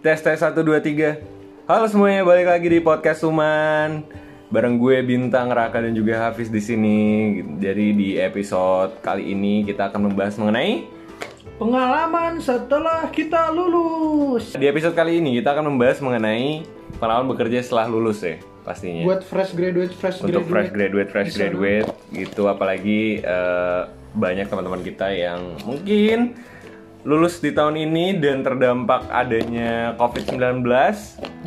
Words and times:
Tes 0.00 0.16
tes 0.16 0.40
1 0.40 0.56
2 0.56 0.64
3. 0.80 1.68
Halo 1.68 1.84
semuanya, 1.84 2.24
balik 2.24 2.48
lagi 2.48 2.72
di 2.72 2.80
podcast 2.80 3.20
Suman. 3.20 4.00
Bareng 4.48 4.80
gue 4.80 4.96
Bintang 5.04 5.52
Raka 5.52 5.84
dan 5.84 5.92
juga 5.92 6.24
Hafiz 6.24 6.48
di 6.48 6.56
sini. 6.58 6.98
Jadi 7.60 7.92
di 7.92 8.08
episode 8.16 8.96
kali 9.04 9.36
ini 9.36 9.62
kita 9.62 9.92
akan 9.92 10.08
membahas 10.08 10.40
mengenai 10.40 10.88
Pengalaman 11.60 12.40
setelah 12.40 13.04
kita 13.12 13.52
lulus. 13.52 14.56
di 14.56 14.64
episode 14.64 14.96
kali 14.96 15.20
ini 15.20 15.36
kita 15.36 15.52
akan 15.52 15.76
membahas 15.76 16.00
mengenai 16.00 16.64
pengalaman 16.96 17.36
bekerja 17.36 17.60
setelah 17.60 17.84
lulus 17.84 18.24
ya 18.24 18.40
pastinya. 18.64 19.04
Buat 19.04 19.20
fresh 19.28 19.52
graduate, 19.52 19.92
fresh 19.92 20.24
Untuk 20.24 20.48
fresh 20.48 20.72
graduate. 20.72 20.72
graduate, 20.72 21.08
fresh 21.12 21.28
Bisa 21.28 21.38
graduate 21.44 21.88
gitu 22.16 22.48
apalagi 22.48 23.20
eh, 23.20 23.82
banyak 24.16 24.48
teman-teman 24.48 24.80
kita 24.80 25.12
yang 25.12 25.60
mungkin 25.68 26.32
lulus 27.00 27.40
di 27.40 27.56
tahun 27.56 27.80
ini 27.80 28.20
dan 28.20 28.44
terdampak 28.44 29.08
adanya 29.08 29.96
COVID-19 29.96 30.60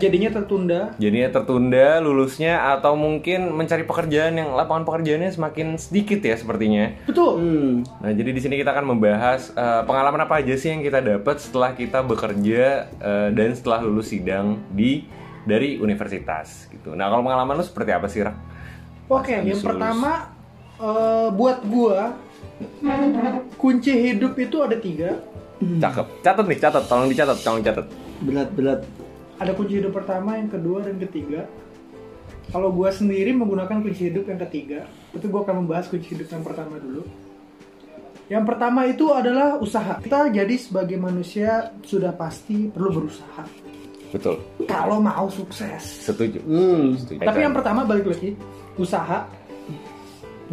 Jadinya 0.01 0.29
tertunda. 0.33 0.97
jadinya 0.97 1.29
tertunda 1.29 2.01
lulusnya 2.01 2.73
atau 2.73 2.97
mungkin 2.97 3.53
mencari 3.53 3.85
pekerjaan 3.85 4.33
yang 4.33 4.57
lapangan 4.57 4.81
pekerjaannya 4.89 5.29
semakin 5.29 5.77
sedikit 5.77 6.25
ya 6.25 6.33
sepertinya. 6.33 6.97
Betul. 7.05 7.37
Nah, 7.85 8.11
jadi 8.11 8.33
di 8.33 8.41
sini 8.41 8.57
kita 8.57 8.73
akan 8.73 8.97
membahas 8.97 9.53
eh, 9.53 9.81
pengalaman 9.85 10.25
apa 10.25 10.41
aja 10.41 10.57
sih 10.57 10.73
yang 10.73 10.81
kita 10.81 11.05
dapat 11.05 11.37
setelah 11.37 11.77
kita 11.77 12.01
bekerja 12.01 12.89
eh, 12.89 13.29
dan 13.37 13.53
setelah 13.53 13.85
lulus 13.85 14.09
sidang 14.09 14.57
di 14.73 15.05
dari 15.45 15.77
universitas 15.77 16.65
gitu. 16.73 16.97
Nah, 16.97 17.13
kalau 17.13 17.21
pengalaman 17.21 17.61
lu 17.61 17.65
seperti 17.65 17.91
apa 17.93 18.09
sih, 18.09 18.25
Rak? 18.25 18.35
Oke, 19.11 19.37
yang 19.37 19.53
lulus. 19.53 19.61
pertama 19.61 20.33
eh, 20.81 21.29
buat 21.29 21.61
gua 21.69 22.17
kunci 23.61 23.93
hidup 23.93 24.33
itu 24.41 24.57
ada 24.65 24.75
tiga. 24.81 25.32
Cakep. 25.83 26.07
Catat 26.23 26.45
nih, 26.45 26.59
catat. 26.59 26.83
Tolong 26.87 27.07
dicatat, 27.09 27.37
tolong 27.41 27.61
catat. 27.63 27.85
berat 28.23 28.49
berat 28.55 28.79
Ada 29.41 29.51
kunci 29.57 29.83
hidup 29.83 29.91
pertama, 29.91 30.39
yang 30.39 30.47
kedua, 30.47 30.85
dan 30.85 30.95
ketiga. 31.01 31.49
Kalau 32.53 32.69
gua 32.69 32.93
sendiri 32.93 33.33
menggunakan 33.33 33.81
kunci 33.81 34.13
hidup 34.13 34.29
yang 34.29 34.39
ketiga, 34.47 34.85
tapi 35.09 35.25
gua 35.27 35.41
akan 35.43 35.65
membahas 35.65 35.89
kunci 35.89 36.13
hidup 36.13 36.29
yang 36.29 36.43
pertama 36.45 36.77
dulu. 36.77 37.03
Yang 38.31 38.43
pertama 38.47 38.87
itu 38.87 39.05
adalah 39.11 39.59
usaha. 39.59 39.99
Kita 39.99 40.31
jadi 40.31 40.55
sebagai 40.55 40.95
manusia 40.95 41.75
sudah 41.83 42.15
pasti 42.15 42.71
perlu 42.71 43.03
berusaha. 43.03 43.43
Betul. 44.13 44.39
Kalau 44.69 45.01
mau 45.01 45.27
sukses. 45.27 45.81
Setuju. 46.05 46.39
hmm. 46.45 46.85
Setuju. 47.01 47.19
Tapi 47.25 47.39
yang 47.41 47.51
pertama 47.51 47.83
balik 47.83 48.13
lagi 48.13 48.37
usaha. 48.77 49.25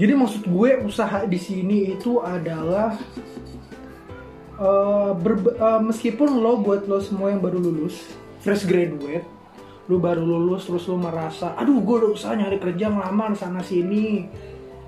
Jadi 0.00 0.12
maksud 0.16 0.48
gue 0.48 0.70
usaha 0.86 1.28
di 1.28 1.36
sini 1.36 1.92
itu 1.92 2.24
adalah 2.24 2.96
eh, 4.60 5.10
berbe- 5.16 5.56
eh, 5.56 5.80
meskipun 5.80 6.28
lo 6.44 6.60
buat 6.60 6.84
lo 6.84 7.00
semua 7.00 7.32
yang 7.32 7.40
baru 7.40 7.56
lulus, 7.56 8.12
fresh 8.44 8.68
graduate, 8.68 9.24
lo 9.88 9.96
baru 9.96 10.22
lulus 10.22 10.68
terus 10.68 10.84
lo 10.86 11.00
merasa, 11.00 11.56
aduh 11.56 11.80
gue 11.80 11.96
udah 12.04 12.10
usaha 12.12 12.36
nyari 12.36 12.60
kerja 12.60 12.92
ngelamar 12.92 13.32
sana 13.32 13.64
sini, 13.64 14.28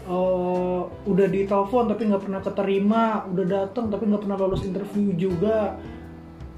eh, 0.04 0.82
udah 0.86 1.26
ditelepon 1.32 1.88
tapi 1.88 2.02
nggak 2.12 2.22
pernah 2.28 2.40
keterima, 2.44 3.02
udah 3.32 3.44
datang 3.48 3.88
tapi 3.88 4.04
nggak 4.12 4.22
pernah 4.28 4.38
lolos 4.38 4.62
interview 4.68 5.16
juga. 5.16 5.80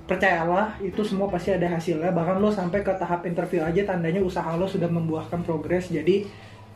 Percayalah, 0.05 0.77
itu 0.85 1.01
semua 1.01 1.33
pasti 1.33 1.49
ada 1.49 1.65
hasilnya. 1.65 2.13
Bahkan 2.13 2.37
lo 2.37 2.53
sampai 2.53 2.85
ke 2.85 2.93
tahap 2.93 3.25
interview 3.25 3.65
aja 3.65 3.89
tandanya 3.89 4.21
usaha 4.21 4.53
lo 4.53 4.69
sudah 4.69 4.85
membuahkan 4.85 5.41
progres. 5.41 5.89
Jadi 5.89 6.29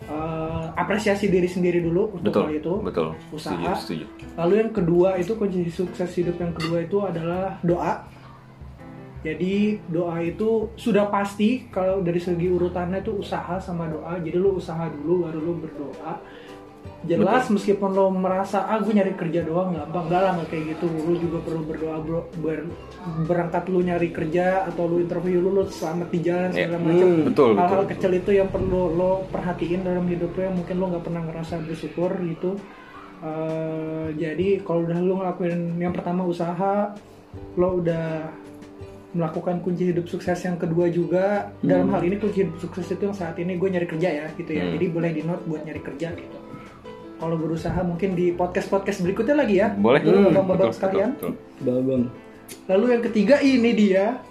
eh, 0.07 0.65
apresiasi 0.79 1.27
diri 1.27 1.51
sendiri 1.51 1.83
dulu 1.83 2.15
untuk 2.15 2.31
betul. 2.31 2.45
hal 2.47 2.55
itu. 2.55 2.75
Betul. 2.85 3.09
Usaha. 3.35 3.55
Setuju, 3.75 4.07
setuju. 4.07 4.07
Lalu 4.39 4.55
yang 4.63 4.71
kedua 4.71 5.09
itu 5.19 5.33
kunci 5.35 5.67
sukses 5.73 6.11
hidup 6.15 6.39
yang 6.39 6.55
kedua 6.55 6.87
itu 6.87 6.99
adalah 7.03 7.59
doa. 7.67 8.07
Jadi 9.19 9.83
doa 9.91 10.23
itu 10.23 10.71
sudah 10.79 11.11
pasti 11.11 11.67
kalau 11.75 12.07
dari 12.07 12.23
segi 12.23 12.47
urutannya 12.47 13.03
itu 13.03 13.19
usaha 13.19 13.59
sama 13.59 13.91
doa. 13.91 14.15
Jadi 14.23 14.39
lu 14.39 14.63
usaha 14.63 14.87
dulu 14.87 15.27
baru 15.27 15.39
lu 15.43 15.53
berdoa. 15.59 16.23
Jelas 17.07 17.47
meskipun 17.47 17.95
lo 17.95 18.11
merasa 18.11 18.67
ah 18.67 18.83
gue 18.83 18.91
nyari 18.91 19.15
kerja 19.15 19.47
doang 19.47 19.71
gampang 19.71 20.11
enggak 20.11 20.23
lah 20.27 20.33
kayak 20.51 20.65
gitu. 20.75 20.87
Lu 20.91 21.15
juga 21.15 21.39
perlu 21.47 21.63
berdoa 21.63 21.97
bro 22.03 22.21
Ber- 22.43 22.69
berangkat 23.25 23.71
lu 23.71 23.81
nyari 23.87 24.11
kerja 24.11 24.67
atau 24.67 24.91
lu 24.91 24.99
interview 25.01 25.39
lu, 25.39 25.55
lu 25.55 25.63
selamat 25.71 26.09
di 26.11 26.21
jalan 26.21 26.51
segala 26.51 26.79
macam. 26.83 27.07
Hmm, 27.07 27.23
betul, 27.31 27.51
hal-hal 27.55 27.83
betul, 27.87 27.91
kecil 27.95 28.13
itu 28.19 28.31
yang 28.35 28.49
perlu 28.51 28.83
lo 28.93 29.13
perhatiin 29.31 29.87
dalam 29.87 30.05
hidup 30.11 30.35
lo 30.35 30.43
yang 30.43 30.57
mungkin 30.59 30.75
lo 30.77 30.85
nggak 30.91 31.05
pernah 31.07 31.23
ngerasa 31.31 31.55
bersyukur 31.63 32.11
gitu. 32.27 32.51
Eh, 33.19 34.07
jadi 34.19 34.49
kalau 34.67 34.87
udah 34.87 34.99
lo 34.99 35.15
ngelakuin 35.23 35.79
yang 35.79 35.95
pertama 35.95 36.27
usaha 36.27 36.93
lo 37.55 37.69
udah 37.79 38.31
melakukan 39.09 39.65
kunci 39.65 39.89
hidup 39.95 40.05
sukses 40.11 40.37
yang 40.45 40.61
kedua 40.61 40.91
juga. 40.93 41.55
Dalam 41.63 41.89
hal 41.95 42.03
ini 42.05 42.19
kunci 42.19 42.45
hidup 42.45 42.59
sukses 42.59 42.91
itu 42.91 43.07
yang 43.07 43.17
saat 43.17 43.39
ini 43.39 43.57
gue 43.57 43.69
nyari 43.71 43.87
kerja 43.87 44.09
ya 44.11 44.27
gitu 44.35 44.51
ya. 44.53 44.67
Hmm. 44.67 44.75
jadi 44.77 44.87
boleh 44.93 45.11
di 45.15 45.23
note 45.25 45.45
buat 45.49 45.63
nyari 45.65 45.81
kerja 45.81 46.11
gitu 46.13 46.48
kalau 47.19 47.35
berusaha 47.35 47.77
mungkin 47.81 48.15
di 48.15 48.31
podcast 48.31 48.67
podcast 48.67 49.03
berikutnya 49.03 49.37
lagi 49.37 49.55
ya 49.57 49.69
Boleh. 49.71 50.01
Dulu 50.01 50.19
Hmm, 50.25 50.47
betul, 50.47 50.71
sekalian 50.71 51.11
betul, 51.15 51.33
betul. 51.61 52.01
lalu 52.65 52.85
yang 52.89 53.03
ketiga 53.05 53.37
ini 53.39 53.71
dia 53.73 54.23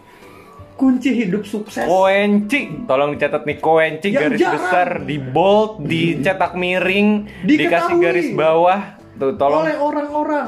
kunci 0.73 1.09
hidup 1.11 1.43
sukses 1.43 1.83
Koenci, 1.83 2.85
tolong 2.85 3.11
dicatat 3.11 3.43
nih 3.43 3.57
Koenci 3.57 4.07
Yang 4.07 4.21
garis 4.23 4.39
jarang. 4.39 4.55
besar 4.55 4.87
di 5.01 5.17
bold, 5.17 5.71
dicetak 5.83 6.53
miring, 6.53 7.09
Diketahui. 7.41 7.57
dikasih 7.59 7.95
garis 7.97 8.27
bawah. 8.31 8.81
Tuh 9.15 9.33
tolong 9.33 9.65
oleh 9.65 9.75
orang-orang 9.75 10.47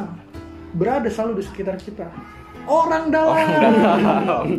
berada 0.71 1.09
selalu 1.09 1.41
di 1.41 1.43
sekitar 1.43 1.75
kita. 1.75 2.05
Orang 2.63 3.09
dalam. 3.09 3.41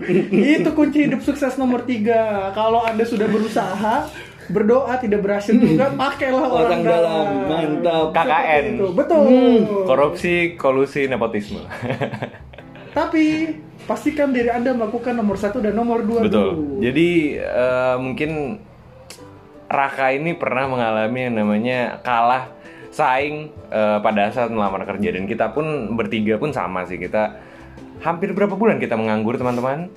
Itu 0.58 0.74
kunci 0.74 1.06
hidup 1.06 1.22
sukses 1.22 1.54
nomor 1.54 1.86
tiga. 1.86 2.50
Kalau 2.50 2.82
anda 2.82 3.06
sudah 3.06 3.30
berusaha, 3.30 4.10
berdoa 4.50 4.98
tidak 4.98 5.22
berhasil 5.22 5.54
juga, 5.54 5.94
pakailah 5.94 6.44
orang, 6.44 6.66
Orang 6.66 6.82
dalam, 6.82 7.26
mantap. 7.46 8.06
KKN. 8.12 8.64
Itu 8.76 8.86
betul. 8.92 9.26
korupsi, 9.86 10.34
kolusi, 10.58 11.06
nepotisme. 11.06 11.62
Tapi 12.98 13.54
pastikan 13.86 14.34
diri 14.34 14.50
anda 14.50 14.74
melakukan 14.74 15.14
nomor 15.14 15.38
satu 15.38 15.62
dan 15.62 15.74
nomor 15.74 16.02
dua 16.02 16.26
Betul. 16.26 16.54
dulu. 16.54 16.82
Jadi 16.82 17.38
eh, 17.38 17.96
mungkin 17.98 18.30
Raka 19.70 20.10
ini 20.10 20.34
pernah 20.34 20.66
mengalami 20.66 21.30
yang 21.30 21.34
namanya 21.38 22.02
kalah 22.02 22.50
saing 22.90 23.54
eh, 23.70 23.98
pada 24.02 24.34
saat 24.34 24.50
melamar 24.50 24.82
kerja 24.82 25.14
dan 25.14 25.30
kita 25.30 25.54
pun 25.54 25.94
bertiga 25.94 26.38
pun 26.42 26.50
sama 26.50 26.82
sih 26.90 26.98
kita 26.98 27.38
hampir 28.02 28.34
berapa 28.34 28.58
bulan 28.58 28.82
kita 28.82 28.98
menganggur 28.98 29.38
teman-teman. 29.38 29.90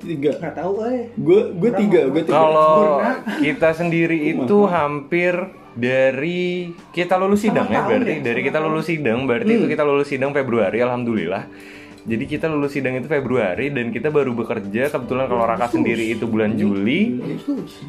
Tiga 0.00 0.30
Nggak 0.40 0.54
tahu, 0.56 0.72
eh. 0.88 1.12
gue 1.12 1.40
gue 1.54 1.70
tiga 1.76 2.00
gue 2.08 2.22
tiga 2.24 2.34
Kalau 2.34 2.72
Sempurna. 2.72 3.12
kita 3.44 3.68
sendiri 3.76 4.18
itu 4.32 4.58
hampir 4.64 5.34
dari 5.70 6.72
kita 6.90 7.14
lulus 7.14 7.46
sidang 7.46 7.70
ya 7.70 7.86
berarti 7.86 8.18
ya, 8.18 8.24
dari 8.26 8.40
kita 8.42 8.58
lulus 8.58 8.90
sidang 8.90 9.22
berarti 9.28 9.52
itu 9.54 9.66
kita 9.70 9.84
lulus 9.86 10.08
sidang 10.10 10.32
Februari 10.34 10.82
alhamdulillah. 10.82 11.44
Jadi 12.10 12.24
kita 12.26 12.50
lulus 12.50 12.74
sidang 12.74 12.98
itu 12.98 13.06
Februari 13.06 13.70
dan 13.70 13.94
kita 13.94 14.10
baru 14.10 14.34
bekerja. 14.34 14.90
Kebetulan 14.90 15.30
kalau 15.30 15.46
Raka 15.46 15.70
sendiri 15.70 16.10
itu 16.10 16.26
bulan 16.26 16.58
Juli, 16.58 17.22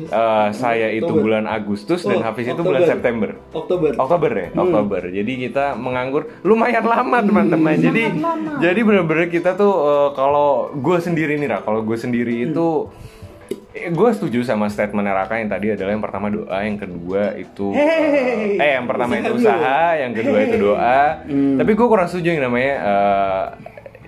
eh, 0.06 0.48
saya 0.54 0.94
itu 0.94 1.09
bulan 1.09 1.50
Agustus 1.50 2.06
dan 2.06 2.22
Oh, 2.22 2.24
Hafiz 2.24 2.46
itu 2.46 2.62
bulan 2.62 2.86
September. 2.86 3.34
Oktober. 3.52 3.98
Oktober 3.98 4.32
ya, 4.32 4.48
Oktober. 4.54 5.02
Jadi 5.09 5.32
kita 5.42 5.74
menganggur 5.74 6.30
lumayan 6.42 6.86
lama 6.86 7.18
teman-teman. 7.20 7.74
Jadi 7.76 8.04
jadi 8.62 8.80
benar-benar 8.80 9.26
kita 9.28 9.58
tuh 9.58 9.74
eh, 9.74 10.09
kalau 10.14 10.70
gue 10.72 10.98
sendiri 11.02 11.36
nih 11.36 11.50
Ra, 11.50 11.59
kalau 11.59 11.82
gue 11.82 11.98
sendiri 11.98 12.46
itu 12.46 12.94
gue 13.72 14.09
setuju 14.12 14.44
sama 14.44 14.68
statement 14.68 15.08
Raka 15.08 15.40
yang 15.40 15.50
tadi 15.50 15.72
adalah 15.72 15.92
yang 15.92 16.03
pertama 16.03 16.28
doa, 16.28 16.58
yang 16.59 16.76
kedua 16.76 17.34
itu 17.34 17.72
Hey. 17.72 18.59
eh 18.59 18.72
yang 18.76 18.86
pertama 18.86 19.16
itu 19.16 19.32
Usaha 19.34 19.56
dulu. 19.90 19.98
yang 19.98 20.12
kedua 20.12 20.38
itu 20.40 20.56
doa. 20.59 21.02
Tapi 21.58 21.72
gue 21.72 21.88
kurang 21.88 22.06
setuju 22.06 22.28
yang 22.32 22.44
namanya 22.46 22.74
eh, 22.78 23.46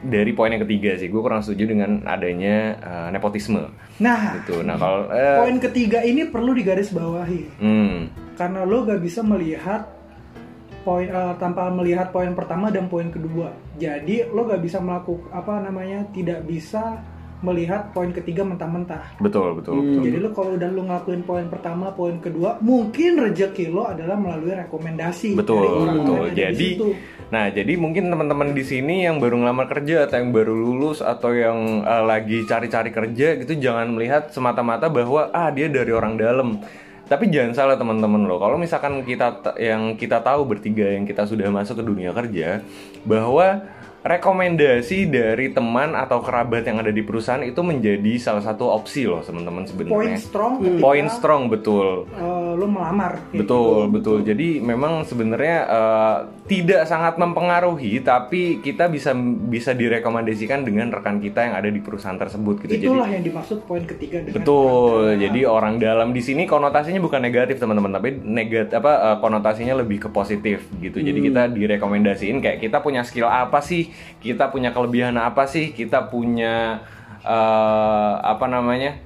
dari 0.03 0.35
poin 0.35 0.51
yang 0.51 0.67
ketiga 0.67 1.00
sih, 1.00 1.07
gue 1.07 1.21
kurang 1.23 1.39
setuju 1.39 1.71
dengan 1.71 2.03
adanya 2.03 2.75
eh, 2.77 3.09
nepotisme 3.15 3.63
Nah, 4.03 4.41
gitu. 4.44 4.59
Nah 4.65 4.75
kalau 4.75 5.07
eh, 5.13 5.39
poin 5.39 5.57
ketiga 5.61 6.03
ini 6.03 6.27
perlu 6.27 6.51
digarisbawahi. 6.51 7.61
hmm, 7.61 7.97
karena 8.35 8.65
lo 8.67 8.83
gak 8.83 9.00
bisa 9.00 9.21
melihat 9.23 9.88
poin 10.83 11.07
eh, 11.07 11.33
tanpa 11.39 11.71
melihat 11.71 12.11
poin 12.11 12.35
pertama 12.35 12.67
dan 12.67 12.91
poin 12.91 13.07
kedua 13.07 13.55
jadi 13.79 14.27
lo 14.29 14.44
gak 14.44 14.59
bisa 14.59 14.83
melakukan 14.83 15.31
apa 15.31 15.63
namanya 15.63 16.03
tidak 16.11 16.44
bisa 16.44 16.99
melihat 17.44 17.92
poin 17.92 18.10
ketiga 18.16 18.48
mentah-mentah 18.48 19.19
betul 19.19 19.60
betul 19.60 19.84
betul. 19.84 20.01
jadi 20.07 20.18
lo 20.24 20.30
kalau 20.31 20.56
udah 20.56 20.69
lo 20.72 20.81
ngelakuin 20.88 21.22
poin 21.28 21.45
pertama 21.51 21.92
poin 21.92 22.16
kedua 22.24 22.57
mungkin 22.63 23.19
rezeki 23.19 23.69
lo 23.69 23.92
adalah 23.92 24.16
melalui 24.16 24.56
rekomendasi 24.56 25.36
Betul, 25.36 25.60
dari 25.60 25.68
orang-orang 25.68 26.00
betul. 26.00 26.25
di 26.31 26.40
Jadi, 26.40 26.69
nah 27.30 27.45
jadi 27.51 27.74
mungkin 27.75 28.07
teman-teman 28.07 28.56
di 28.56 28.63
sini 28.63 29.04
yang 29.04 29.19
baru 29.19 29.44
ngelamar 29.44 29.68
kerja 29.68 30.07
atau 30.07 30.16
yang 30.24 30.31
baru 30.31 30.54
lulus 30.56 31.04
atau 31.04 31.36
yang 31.36 31.84
eh, 31.84 32.04
lagi 32.07 32.48
cari-cari 32.48 32.90
kerja 32.95 33.28
gitu 33.44 33.54
jangan 33.60 33.92
melihat 33.92 34.31
semata-mata 34.31 34.88
bahwa 34.88 35.28
ah 35.36 35.51
dia 35.51 35.68
dari 35.68 35.92
orang 35.92 36.16
dalam. 36.16 36.63
Tapi 37.04 37.28
jangan 37.28 37.51
salah 37.51 37.75
teman-teman 37.75 38.24
loh. 38.25 38.40
Kalau 38.40 38.56
misalkan 38.56 39.04
kita 39.04 39.44
yang 39.60 40.00
kita 40.00 40.24
tahu 40.24 40.48
bertiga 40.48 40.88
yang 40.88 41.04
kita 41.04 41.28
sudah 41.28 41.51
masuk 41.51 41.84
ke 41.84 41.84
dunia 41.84 42.16
kerja 42.16 42.63
bahwa 43.04 43.60
rekomendasi 44.03 45.07
dari 45.07 45.55
teman 45.55 45.95
atau 45.95 46.19
kerabat 46.19 46.67
yang 46.67 46.83
ada 46.83 46.91
di 46.91 47.00
perusahaan 47.01 47.39
itu 47.39 47.63
menjadi 47.63 48.19
salah 48.19 48.44
satu 48.44 48.67
opsi 48.67 49.07
loh 49.07 49.23
teman-teman 49.23 49.63
Point 49.63 49.71
sebenarnya. 49.71 50.17
strong 50.19 50.53
ketika 50.59 50.83
Poin 50.83 51.07
strong 51.07 51.41
betul. 51.47 51.88
eh, 52.11 52.51
lo 52.53 52.67
melamar. 52.67 53.23
Betul, 53.31 53.88
gitu. 53.88 53.94
betul. 53.95 54.17
Jadi 54.27 54.59
memang 54.59 55.07
sebenarnya 55.07 55.57
eh, 55.63 56.17
tidak 56.44 56.84
sangat 56.84 57.16
mempengaruhi, 57.16 58.04
tapi 58.04 58.60
kita 58.60 58.92
bisa 58.92 59.16
bisa 59.48 59.72
direkomendasikan 59.72 60.68
dengan 60.68 60.92
rekan 60.92 61.24
kita 61.24 61.40
yang 61.40 61.56
ada 61.56 61.72
di 61.72 61.80
perusahaan 61.80 62.19
tersebut 62.19 62.68
gitu. 62.68 62.92
Itulah 62.92 63.07
Jadi 63.07 63.16
yang 63.16 63.24
dimaksud 63.24 63.63
poin 63.63 63.84
ketiga 63.88 64.19
dengan 64.19 64.44
betul. 64.44 65.07
orang 65.07 65.24
Jadi 65.24 65.40
orang 65.48 65.74
dalam 65.80 66.10
di 66.12 66.19
sini 66.19 66.44
konotasinya 66.44 67.00
bukan 67.00 67.24
negatif 67.24 67.63
teman-teman, 67.63 67.95
tapi 67.95 68.19
negatif 68.19 68.75
apa 68.75 68.92
eh, 68.92 69.18
konotasinya 69.24 69.80
lebih 69.80 70.04
ke 70.04 70.10
positif 70.12 70.68
gitu. 70.84 71.00
Jadi 71.00 71.19
kita 71.31 71.48
direkomendasiin 71.48 72.44
kayak 72.44 72.60
kita 72.60 72.84
punya 72.84 73.07
skill 73.07 73.31
apa 73.31 73.63
sih, 73.63 73.88
kita 74.19 74.51
punya 74.51 74.75
kelebihan 74.75 75.16
apa 75.16 75.48
sih, 75.48 75.72
kita 75.72 76.12
punya 76.12 76.84
eh, 77.24 78.13
apa 78.19 78.51
namanya 78.51 79.00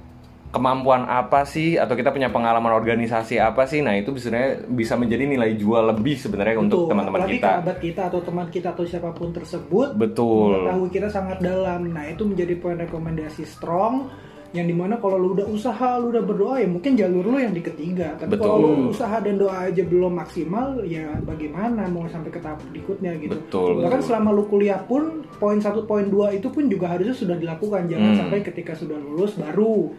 kemampuan 0.48 1.04
apa 1.04 1.44
sih 1.44 1.76
atau 1.76 1.92
kita 1.92 2.08
punya 2.08 2.28
pengalaman 2.28 2.72
organisasi 2.72 3.36
apa 3.36 3.68
sih 3.68 3.84
nah 3.84 3.92
itu 3.92 4.16
sebenarnya 4.16 4.64
bisa 4.66 4.96
menjadi 4.96 5.28
nilai 5.28 5.52
jual 5.54 5.92
lebih 5.92 6.16
sebenarnya 6.16 6.56
untuk 6.56 6.88
teman-teman 6.88 7.28
kita 7.28 7.60
kerabat 7.60 7.78
kita 7.78 8.02
atau 8.08 8.20
teman 8.24 8.46
kita 8.48 8.68
atau 8.72 8.84
siapa 8.84 9.12
pun 9.12 9.28
tersebut 9.28 9.92
betul 9.92 10.56
mengetahui 10.56 10.88
kita 10.88 11.08
sangat 11.08 11.38
dalam. 11.38 11.92
Nah 11.92 12.08
itu 12.08 12.24
menjadi 12.24 12.56
poin 12.56 12.76
rekomendasi 12.76 13.44
strong 13.44 14.08
yang 14.48 14.64
di 14.64 14.72
mana 14.72 14.96
kalau 14.96 15.20
lu 15.20 15.36
udah 15.36 15.44
usaha, 15.44 16.00
lu 16.00 16.08
udah 16.08 16.24
berdoa 16.24 16.56
ya 16.56 16.64
mungkin 16.64 16.96
jalur 16.96 17.20
lu 17.20 17.36
yang 17.36 17.52
di 17.52 17.60
ketiga. 17.60 18.16
Tapi 18.16 18.32
Betul. 18.32 18.48
kalau 18.48 18.56
lu 18.64 18.88
usaha 18.88 19.20
dan 19.20 19.36
doa 19.36 19.68
aja 19.68 19.84
belum 19.84 20.16
maksimal, 20.16 20.80
ya 20.88 21.04
bagaimana 21.20 21.84
mau 21.84 22.08
sampai 22.08 22.32
ke 22.32 22.40
tahap 22.40 22.56
berikutnya 22.72 23.12
gitu. 23.20 23.36
Betul, 23.36 23.84
Bahkan 23.84 24.00
betul. 24.00 24.08
selama 24.08 24.28
lu 24.32 24.48
kuliah 24.48 24.80
pun 24.80 25.20
poin 25.36 25.60
satu, 25.60 25.84
poin 25.84 26.08
dua 26.08 26.32
itu 26.32 26.48
pun 26.48 26.64
juga 26.64 26.96
harusnya 26.96 27.12
sudah 27.12 27.36
dilakukan. 27.36 27.92
Jangan 27.92 28.08
Hmm. 28.08 28.20
sampai 28.24 28.38
ketika 28.40 28.72
sudah 28.72 28.96
lulus 28.96 29.36
baru 29.36 29.92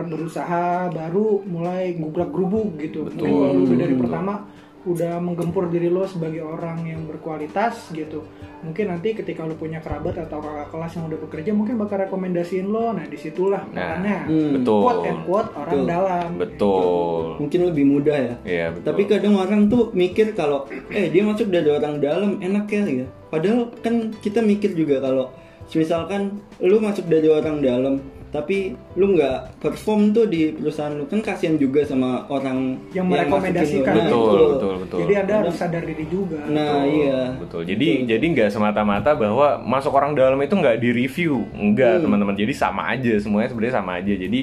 berusaha, 0.00 0.88
baru 0.88 1.44
mulai 1.44 1.92
gugrak 2.00 2.32
gerubuk 2.32 2.80
gitu. 2.80 3.04
Mungkin 3.12 3.20
Betul, 3.20 3.36
kalau 3.36 3.52
lu 3.52 3.62
udah 3.68 3.76
dari 3.76 3.94
betul. 3.94 4.02
pertama 4.08 4.34
udah 4.82 5.22
menggempur 5.22 5.70
diri 5.70 5.86
lo 5.86 6.02
sebagai 6.10 6.42
orang 6.42 6.82
yang 6.82 7.06
berkualitas 7.06 7.94
gitu 7.94 8.26
mungkin 8.66 8.90
nanti 8.90 9.14
ketika 9.14 9.46
lo 9.46 9.54
punya 9.54 9.78
kerabat 9.78 10.26
atau 10.26 10.42
kakak 10.42 10.74
kelas 10.74 10.92
yang 10.98 11.04
udah 11.06 11.18
bekerja 11.22 11.50
mungkin 11.54 11.78
bakal 11.78 12.02
rekomendasiin 12.02 12.66
lo 12.66 12.90
nah 12.90 13.06
di 13.06 13.14
situlah 13.14 13.62
Nah, 13.70 13.78
makanya 13.78 14.26
hmm, 14.26 14.50
betul 14.58 14.82
quote 14.82 15.02
and 15.06 15.20
quote 15.22 15.50
orang 15.54 15.70
Betul. 15.78 15.86
dalam 15.86 16.28
betul 16.34 17.24
Mungkin 17.38 17.60
lebih 17.70 17.84
mudah 17.86 18.18
ya. 18.18 18.34
Iya 18.42 18.66
betul 18.74 18.86
Tapi 18.90 19.02
kadang 19.06 19.34
orang 19.38 19.62
tuh 19.70 19.82
mikir 19.94 20.34
kalau 20.34 20.66
eh 20.90 21.10
dia 21.14 21.22
masuk 21.22 21.46
dari 21.50 21.68
orang 21.70 22.02
dalam 22.02 22.30
enak 22.42 22.66
ya 22.66 22.82
ya. 22.82 23.06
Padahal 23.30 23.70
kan 23.82 24.10
kita 24.18 24.42
mikir 24.42 24.74
juga 24.74 24.98
kalau 24.98 25.30
misalkan 25.72 26.42
lu 26.60 26.82
masuk 26.82 27.06
dari 27.08 27.30
orang 27.30 27.62
dalam 27.62 27.94
tapi 28.32 28.72
lu 28.96 29.12
nggak 29.12 29.60
perform 29.60 30.10
tuh 30.10 30.24
di 30.24 30.50
perusahaan 30.50 30.88
lu 30.90 31.04
kan 31.04 31.20
kasihan 31.20 31.54
juga 31.54 31.84
sama 31.84 32.24
orang 32.26 32.80
Yang 32.90 33.04
masukin 33.04 33.04
lu. 33.04 33.12
merekomendasikan. 33.12 33.92
Nah, 33.92 34.00
betul 34.02 34.24
itu. 34.24 34.46
betul 34.48 34.74
betul 34.80 34.98
jadi 35.04 35.12
anda 35.20 35.34
harus 35.38 35.54
sadar 35.54 35.82
diri 35.84 36.06
juga 36.08 36.40
Nah, 36.48 36.80
iya. 36.82 37.20
Betul. 37.36 37.62
Jadi 37.62 37.86
jadi 38.08 38.24
nggak 38.24 38.48
semata-mata 38.48 39.12
bahwa 39.12 39.60
masuk 39.60 39.92
orang 39.92 40.12
dalam 40.12 40.40
itu 40.40 40.54
nggak 40.54 40.76
di 40.76 40.90
review, 40.90 41.44
enggak 41.52 42.00
Hmm. 42.00 42.08
teman-teman. 42.08 42.34
Jadi 42.34 42.52
sama 42.52 42.82
aja 42.88 43.12
semuanya 43.20 43.52
sebenarnya 43.52 43.76
sama 43.76 44.00
aja. 44.00 44.10
Jadi 44.10 44.40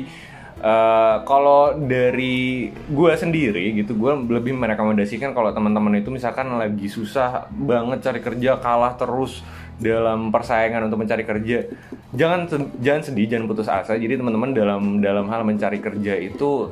eh, 0.59 1.15
kalau 1.23 1.71
dari 1.79 2.67
gua 2.87 3.15
sendiri 3.15 3.71
gitu, 3.73 3.95
gua 3.95 4.13
lebih 4.13 4.51
merekomendasikan 4.53 5.31
kalau 5.31 5.49
teman-teman 5.49 5.97
itu 5.97 6.11
misalkan 6.11 6.51
lagi 6.53 6.85
susah 6.85 7.47
banget 7.49 8.03
cari 8.03 8.19
kerja, 8.19 8.59
kalah 8.59 8.93
terus 8.93 9.39
dalam 9.79 10.29
persaingan 10.29 10.91
untuk 10.91 10.99
mencari 11.01 11.23
kerja, 11.23 11.65
jangan 12.11 12.45
jangan 12.83 13.01
sedih, 13.01 13.25
jangan 13.31 13.45
putus 13.47 13.71
asa. 13.71 13.95
Jadi 13.95 14.19
teman-teman 14.19 14.51
dalam 14.51 14.99
dalam 14.99 15.25
hal 15.31 15.47
mencari 15.47 15.79
kerja 15.79 16.19
itu 16.19 16.69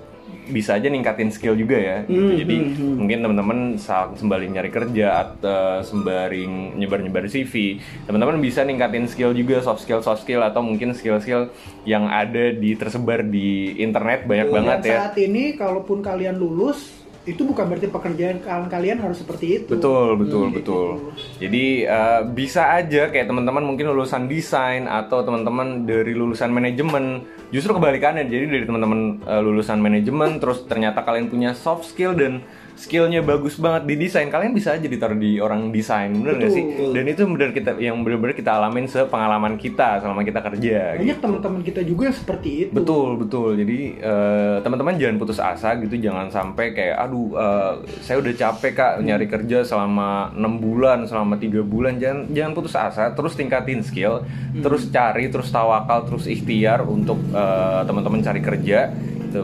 bisa 0.48 0.80
aja 0.80 0.88
ningkatin 0.88 1.32
skill 1.32 1.56
juga 1.60 1.76
ya. 1.76 1.98
gitu. 2.08 2.24
Hmm, 2.24 2.38
Jadi 2.40 2.56
hmm, 2.56 2.72
hmm. 2.76 2.96
mungkin 2.96 3.18
teman-teman 3.24 3.60
saat 3.76 4.16
sembari 4.16 4.48
nyari 4.48 4.72
kerja 4.72 5.28
atau 5.28 5.84
sembari 5.84 6.48
nyebar-nyebar 6.80 7.28
CV, 7.28 7.84
teman-teman 8.08 8.40
bisa 8.40 8.64
ningkatin 8.64 9.08
skill 9.12 9.36
juga 9.36 9.60
soft 9.60 9.84
skill 9.84 10.00
soft 10.00 10.24
skill 10.24 10.44
atau 10.44 10.64
mungkin 10.64 10.96
skill-skill 10.96 11.52
yang 11.84 12.08
ada 12.08 12.56
di 12.56 12.76
tersebar 12.80 13.24
di 13.28 13.76
internet 13.80 14.24
banyak 14.24 14.48
Betul. 14.52 14.58
banget 14.64 14.78
dan 14.84 14.88
ya. 14.88 14.98
saat 15.04 15.16
ini 15.20 15.44
kalaupun 15.60 16.00
kalian 16.00 16.36
lulus 16.40 17.07
itu 17.28 17.44
bukan 17.44 17.68
berarti 17.68 17.92
pekerjaan 17.92 18.40
kalian 18.72 19.04
harus 19.04 19.20
seperti 19.20 19.60
itu 19.62 19.76
Betul, 19.76 20.16
betul, 20.16 20.44
Hmm, 20.48 20.56
betul. 20.56 20.88
gitu. 20.96 21.40
Jadi 21.44 21.84
eh, 21.84 22.22
bisa 22.32 22.72
aja 22.72 23.12
kayak 23.12 23.28
teman-teman 23.28 23.68
mungkin 23.68 23.92
lulusan 23.92 24.32
desain 24.32 24.88
atau 24.88 25.28
teman-teman 25.28 25.84
dari 25.84 26.16
lulusan 26.16 26.48
manajemen. 26.50 27.28
Justru 27.52 27.76
kebalikannya. 27.76 28.26
Jadi 28.26 28.46
dari 28.48 28.64
teman-teman 28.64 29.22
eh, 29.28 29.42
lulusan 29.44 29.78
manajemen 29.78 30.40
terus 30.40 30.64
ternyata 30.64 31.04
kalian 31.04 31.28
punya 31.28 31.52
soft 31.52 31.92
skill 31.92 32.16
dan 32.16 32.40
skillnya 32.78 33.26
bagus 33.26 33.58
banget 33.58 33.90
di 33.90 33.96
desain, 33.98 34.30
kalian 34.30 34.54
bisa 34.54 34.78
aja 34.78 34.86
ditaruh 34.86 35.18
di 35.18 35.42
orang 35.42 35.74
desain, 35.74 36.14
bener 36.14 36.38
nggak 36.38 36.54
sih? 36.54 36.64
Betul. 36.64 36.92
Dan 36.94 37.06
itu 37.10 37.22
bener 37.26 37.50
kita 37.52 37.72
yang 37.82 37.98
bener-bener 38.06 38.36
kita 38.38 38.52
alamin 38.54 38.86
sepengalaman 38.86 39.58
kita 39.58 40.00
selama 40.00 40.22
kita 40.22 40.40
kerja. 40.46 40.78
banyak 41.02 41.18
gitu. 41.18 41.24
teman-teman 41.26 41.62
kita 41.66 41.82
juga 41.84 42.02
yang 42.14 42.18
seperti 42.18 42.50
itu 42.70 42.72
Betul 42.72 43.18
betul. 43.18 43.58
Jadi 43.58 43.98
eh, 43.98 44.58
teman-teman 44.62 44.94
jangan 44.96 45.18
putus 45.18 45.40
asa 45.42 45.74
gitu, 45.82 45.98
jangan 45.98 46.30
sampai 46.30 46.78
kayak 46.78 46.98
aduh 47.02 47.28
eh, 47.34 47.74
saya 48.06 48.22
udah 48.22 48.34
capek 48.38 48.72
kak 48.78 48.94
nyari 49.02 49.26
kerja 49.26 49.66
selama 49.66 50.32
enam 50.38 50.62
bulan, 50.62 51.10
selama 51.10 51.42
tiga 51.42 51.66
bulan. 51.66 51.98
Jangan 51.98 52.30
jangan 52.30 52.52
putus 52.54 52.78
asa, 52.78 53.10
terus 53.18 53.34
tingkatin 53.34 53.82
skill, 53.82 54.22
terus 54.62 54.86
cari, 54.94 55.34
terus 55.34 55.50
tawakal, 55.50 56.06
terus 56.06 56.30
ikhtiar 56.30 56.86
untuk 56.86 57.18
eh, 57.34 57.82
teman-teman 57.90 58.22
cari 58.22 58.42
kerja. 58.46 58.94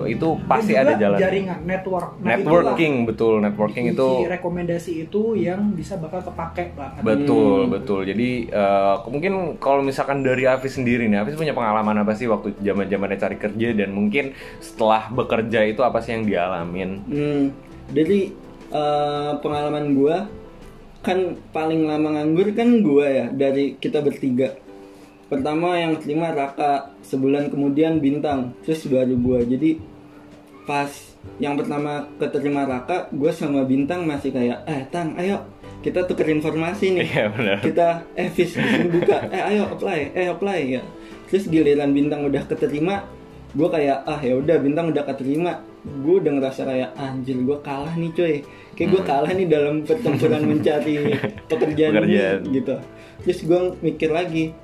Itu 0.04 0.18
itu 0.18 0.28
pasti 0.50 0.74
ada 0.74 0.98
jalan. 0.98 1.18
jaringan 1.22 1.60
network 1.64 2.10
Nah, 2.24 2.38
Networking 2.40 2.94
itulah 2.94 3.10
betul, 3.10 3.34
networking 3.44 3.86
itu 3.94 4.08
rekomendasi 4.26 4.92
itu 5.08 5.22
yang 5.38 5.76
bisa 5.76 6.00
bakal 6.00 6.24
kepake 6.24 6.74
banget 6.74 7.02
Betul, 7.04 7.70
betul. 7.70 8.02
Jadi 8.08 8.48
eh, 8.50 8.96
mungkin 9.08 9.60
kalau 9.60 9.84
misalkan 9.86 10.24
dari 10.26 10.48
Hafiz 10.48 10.76
sendiri 10.80 11.06
nih, 11.06 11.22
Hafiz 11.22 11.36
punya 11.38 11.54
pengalaman 11.54 12.02
apa 12.02 12.16
sih 12.16 12.26
waktu 12.26 12.56
zaman 12.64 12.88
zamannya 12.90 13.18
cari 13.20 13.38
kerja 13.38 13.68
dan 13.76 13.90
mungkin 13.92 14.34
setelah 14.64 15.12
bekerja 15.12 15.68
itu 15.68 15.82
apa 15.84 16.00
sih 16.00 16.16
yang 16.16 16.24
dialamin? 16.26 16.90
Hmm, 17.06 17.44
dari 17.92 18.32
eh, 18.72 19.32
pengalaman 19.44 19.86
gua 19.94 20.26
kan 21.04 21.36
paling 21.52 21.84
lama 21.84 22.16
nganggur 22.16 22.56
kan 22.56 22.80
gua 22.80 23.06
ya 23.12 23.26
dari 23.30 23.76
kita 23.76 24.00
bertiga. 24.00 24.63
Pertama 25.34 25.74
yang 25.74 25.98
terima 25.98 26.30
Raka, 26.30 26.94
sebulan 27.02 27.50
kemudian 27.50 27.98
Bintang, 27.98 28.54
terus 28.62 28.86
baru 28.86 29.18
gua. 29.18 29.42
Jadi 29.42 29.82
pas 30.64 30.90
yang 31.42 31.58
pertama 31.58 32.06
keterima 32.22 32.64
Raka, 32.64 33.10
gua 33.10 33.34
sama 33.34 33.66
Bintang 33.66 34.06
masih 34.06 34.30
kayak, 34.30 34.62
eh 34.70 34.86
Tang, 34.94 35.18
ayo 35.18 35.42
kita 35.84 36.06
tuker 36.08 36.30
informasi 36.32 36.96
nih. 36.96 37.04
Iya 37.12 37.26
benar. 37.34 37.58
kita 37.60 37.88
eh 38.16 38.32
vis 38.32 38.56
buka 38.88 39.28
eh 39.28 39.44
ayo 39.52 39.68
apply 39.68 40.16
eh 40.16 40.32
apply 40.32 40.80
ya 40.80 40.82
terus 41.28 41.50
giliran 41.50 41.92
bintang 41.92 42.24
udah 42.24 42.46
keterima 42.48 43.04
gue 43.52 43.68
kayak 43.68 44.06
ah 44.08 44.16
ya 44.18 44.38
udah 44.40 44.58
bintang 44.64 44.96
udah 44.96 45.04
keterima 45.04 45.60
gue 45.84 46.16
udah 46.24 46.40
ngerasa 46.40 46.64
kayak 46.64 46.90
anjir 46.96 47.36
gue 47.36 47.58
kalah 47.60 47.94
nih 47.94 48.12
coy 48.16 48.36
kayak 48.74 48.90
gue 48.96 49.02
kalah 49.04 49.32
nih 49.34 49.46
dalam 49.50 49.84
pertempuran 49.84 50.42
mencari 50.48 51.20
pekerjaan, 51.52 51.92
Pekerjaan. 52.00 52.38
ini 52.48 52.54
gitu 52.64 52.76
terus 53.28 53.40
gue 53.44 53.60
mikir 53.84 54.10
lagi 54.10 54.56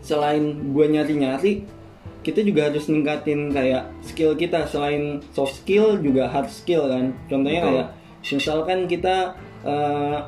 selain 0.00 0.72
gue 0.72 0.86
nyari-nyari 0.88 1.80
kita 2.20 2.44
juga 2.44 2.68
harus 2.68 2.88
ningkatin 2.92 3.48
kayak 3.52 3.88
skill 4.04 4.36
kita. 4.36 4.68
Selain 4.68 5.24
soft 5.32 5.64
skill 5.64 6.00
juga 6.04 6.28
hard 6.28 6.52
skill 6.52 6.88
kan. 6.88 7.16
Contohnya 7.32 7.60
Betul. 7.64 7.72
kayak 7.72 7.88
misalkan 8.36 8.78
kita 8.84 9.16
eh, 9.64 10.18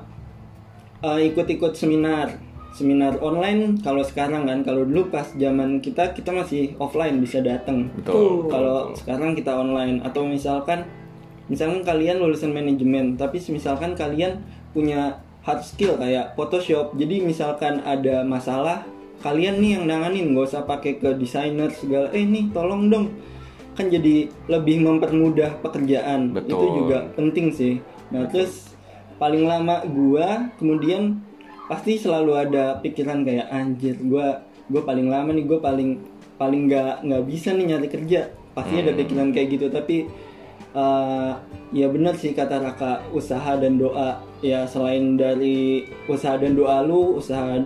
eh, 1.04 1.20
ikut-ikut 1.32 1.76
seminar. 1.76 2.32
Seminar 2.72 3.20
online 3.20 3.76
kalau 3.84 4.00
sekarang 4.00 4.48
kan 4.48 4.64
kalau 4.64 4.88
dulu 4.88 5.12
pas 5.12 5.28
zaman 5.36 5.84
kita 5.84 6.16
kita 6.16 6.32
masih 6.32 6.72
offline 6.80 7.20
bisa 7.20 7.44
datang 7.44 7.92
Betul. 7.92 8.48
kalau 8.48 8.96
sekarang 8.96 9.36
kita 9.36 9.52
online. 9.52 10.00
Atau 10.00 10.24
misalkan 10.24 10.88
misalkan 11.52 11.84
kalian 11.84 12.16
lulusan 12.24 12.56
manajemen 12.56 13.20
tapi 13.20 13.36
misalkan 13.52 13.92
kalian 13.92 14.40
punya 14.72 15.20
hard 15.44 15.60
skill 15.60 16.00
kayak 16.00 16.32
Photoshop. 16.32 16.96
Jadi 16.96 17.20
misalkan 17.20 17.84
ada 17.84 18.24
masalah 18.24 18.88
kalian 19.22 19.62
nih 19.62 19.70
yang 19.78 19.84
nanganin 19.86 20.34
nggak 20.34 20.50
usah 20.50 20.66
pakai 20.66 20.98
ke 20.98 21.14
desainer 21.14 21.70
segala. 21.70 22.10
Eh 22.10 22.26
nih 22.26 22.50
tolong 22.50 22.90
dong. 22.90 23.06
Kan 23.72 23.88
jadi 23.88 24.28
lebih 24.50 24.84
mempermudah 24.84 25.62
pekerjaan. 25.62 26.34
Betul. 26.36 26.58
itu 26.60 26.66
juga 26.84 26.98
penting 27.14 27.46
sih. 27.48 27.74
Nah 28.12 28.28
terus 28.28 28.74
paling 29.16 29.46
lama 29.46 29.80
gua 29.86 30.50
kemudian 30.58 31.22
pasti 31.70 31.96
selalu 31.96 32.36
ada 32.36 32.82
pikiran 32.82 33.22
kayak 33.22 33.48
anjir 33.48 33.96
gua 34.02 34.42
gua 34.68 34.82
paling 34.82 35.08
lama 35.08 35.30
nih 35.32 35.46
gua 35.46 35.62
paling 35.62 36.02
paling 36.36 36.66
nggak 36.68 37.06
nggak 37.06 37.22
bisa 37.24 37.54
nih 37.54 37.72
nyari 37.72 37.88
kerja. 37.88 38.20
Pasti 38.52 38.74
ada 38.76 38.92
Hmm. 38.92 39.00
pikiran 39.00 39.28
kayak 39.32 39.48
gitu. 39.56 39.66
Tapi 39.70 39.96
eh, 40.72 41.32
ya 41.72 41.86
benar 41.88 42.16
sih 42.16 42.32
kata 42.32 42.60
Raka 42.60 43.08
usaha 43.12 43.56
dan 43.56 43.78
doa. 43.78 44.20
Ya 44.42 44.66
selain 44.66 45.16
dari 45.16 45.86
usaha 46.04 46.36
dan 46.36 46.52
doa 46.52 46.82
lu 46.82 47.16
usaha 47.16 47.62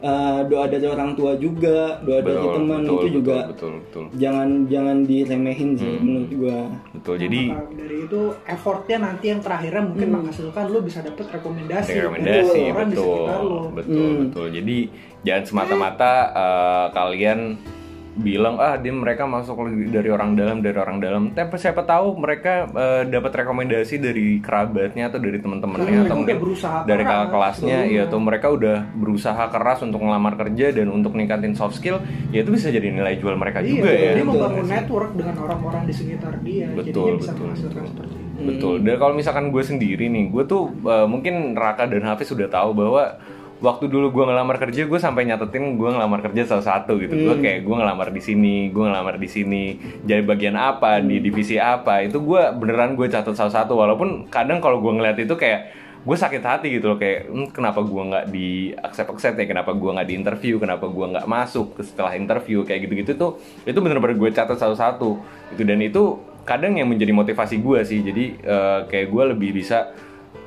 eh, 0.00 0.40
doa 0.44 0.64
dari 0.64 0.86
orang 0.86 1.12
tua 1.12 1.34
juga 1.34 1.98
doa 2.00 2.20
dari 2.20 2.38
Betul, 2.38 2.54
teman 2.54 2.80
betul, 2.80 2.86
itu 2.88 2.94
betul, 2.98 3.10
juga 3.12 3.38
betul 3.48 3.72
betul 3.78 4.04
jangan 4.14 4.48
jangan 4.66 4.96
diremehin 5.02 5.70
sih 5.74 5.86
Hmm. 5.88 6.00
menurut 6.00 6.30
gua 6.32 6.58
betul 6.92 7.14
jadi 7.16 7.40
dari 7.72 7.96
itu 8.04 8.20
effortnya 8.44 8.98
nanti 9.00 9.24
yang 9.28 9.40
terakhirnya 9.40 9.82
mungkin 9.84 10.08
menghasilkan 10.12 10.64
lu 10.66 10.78
bisa 10.80 10.98
dapet 11.00 11.26
rekomendasi 11.28 11.90
rekomendasi 11.90 12.54
dari 12.54 12.70
orang 12.70 12.88
di 12.88 12.94
betul 12.94 13.06
sekitar 13.08 13.40
lu. 13.40 13.58
betul 13.72 14.06
Hmm. 14.06 14.20
betul 14.22 14.46
jadi 14.52 14.76
jangan 15.20 15.44
semata-mata 15.44 16.12
eh, 16.30 16.86
kalian 16.92 17.38
bilang 18.18 18.58
ah 18.58 18.74
dia 18.74 18.90
mereka 18.90 19.24
masuk 19.24 19.70
dari 19.88 20.10
orang 20.10 20.34
dalam 20.34 20.58
dari 20.58 20.74
orang 20.74 20.98
dalam. 20.98 21.22
Tapi 21.30 21.54
siapa 21.54 21.86
tahu 21.86 22.18
mereka 22.18 22.66
eh, 22.66 23.02
dapat 23.06 23.46
rekomendasi 23.46 24.02
dari 24.02 24.42
kerabatnya 24.42 25.08
atau 25.08 25.22
dari 25.22 25.38
teman-temannya 25.38 25.86
Karena 25.86 26.02
atau 26.04 26.16
mungkin 26.18 26.36
dari 26.84 27.02
kakak 27.06 27.28
kelasnya 27.30 27.78
ya 27.86 28.10
atau 28.10 28.18
mereka 28.18 28.50
udah 28.50 28.90
berusaha 28.98 29.44
keras 29.48 29.80
untuk 29.86 30.02
ngelamar 30.02 30.34
kerja 30.34 30.74
dan 30.74 30.90
untuk 30.90 31.14
ningkatin 31.14 31.54
soft 31.54 31.78
skill 31.78 32.02
ya 32.34 32.42
itu 32.42 32.50
bisa 32.50 32.68
jadi 32.74 32.90
nilai 32.90 33.16
jual 33.22 33.38
mereka 33.38 33.62
Iya, 33.62 33.70
juga 33.80 33.90
ya. 33.90 34.12
dia 34.16 34.24
membangun 34.26 34.66
network 34.66 35.10
dengan 35.14 35.36
orang-orang 35.38 35.82
di 35.86 35.94
sekitar 35.94 36.34
dia, 36.42 36.66
Betul, 36.72 37.18
jadinya 37.18 37.20
bisa 37.20 37.32
betul, 37.34 37.82
betul. 37.86 38.06
Betul. 38.38 38.74
Dan 38.86 38.94
kalau 39.02 39.14
misalkan 39.18 39.50
gue 39.50 39.62
sendiri 39.66 40.06
nih, 40.06 40.30
gue 40.30 40.44
tuh 40.46 40.70
uh, 40.86 41.10
mungkin 41.10 41.58
Raka 41.58 41.90
dan 41.90 42.06
Hafiz 42.06 42.30
sudah 42.30 42.46
tahu 42.46 42.70
bahwa 42.70 43.18
waktu 43.58 43.90
dulu 43.90 44.14
gue 44.14 44.24
ngelamar 44.30 44.56
kerja, 44.58 44.86
gue 44.86 44.98
sampai 44.98 45.26
nyatetin 45.26 45.74
gue 45.74 45.88
ngelamar 45.90 46.22
kerja 46.22 46.46
salah 46.46 46.66
satu 46.66 46.98
gitu. 46.98 47.14
Gue 47.14 47.34
kayak 47.42 47.66
gue 47.66 47.74
ngelamar 47.74 48.08
di 48.10 48.22
sini, 48.22 48.70
gue 48.70 48.84
ngelamar 48.86 49.18
di 49.18 49.28
sini, 49.28 49.64
jadi 50.06 50.22
bagian 50.22 50.54
apa 50.54 51.02
di 51.02 51.18
divisi 51.18 51.58
apa. 51.58 52.02
Itu 52.06 52.22
gue 52.22 52.42
beneran 52.54 52.94
gue 52.94 53.10
catat 53.10 53.34
salah 53.34 53.54
satu. 53.54 53.74
Walaupun 53.74 54.30
kadang 54.30 54.62
kalau 54.62 54.78
gue 54.78 54.92
ngeliat 54.94 55.18
itu 55.18 55.34
kayak 55.34 55.74
gue 55.98 56.16
sakit 56.16 56.40
hati 56.40 56.68
gitu 56.78 56.94
loh 56.94 56.98
kayak 56.98 57.26
"Hmm, 57.26 57.50
kenapa 57.50 57.82
gue 57.82 58.02
nggak 58.06 58.24
di 58.30 58.70
accept 58.70 59.10
accept 59.12 59.36
ya 59.36 59.44
kenapa 59.44 59.74
gue 59.74 59.90
nggak 59.92 60.08
di 60.08 60.14
interview 60.14 60.54
kenapa 60.56 60.86
gue 60.86 61.04
nggak 61.04 61.26
masuk 61.26 61.74
ke 61.74 61.82
setelah 61.84 62.14
interview 62.14 62.62
kayak 62.62 62.86
gitu 62.86 62.94
gitu 63.02 63.12
tuh 63.18 63.30
itu 63.66 63.76
bener-bener 63.82 64.14
gue 64.14 64.30
catat 64.30 64.56
satu-satu 64.56 65.18
itu 65.52 65.62
dan 65.66 65.82
itu 65.82 66.22
kadang 66.46 66.78
yang 66.78 66.88
menjadi 66.88 67.12
motivasi 67.12 67.60
gue 67.60 67.78
sih 67.84 68.00
jadi 68.00 68.24
eh, 68.40 68.80
kayak 68.88 69.06
gue 69.10 69.24
lebih 69.36 69.50
bisa 69.58 69.90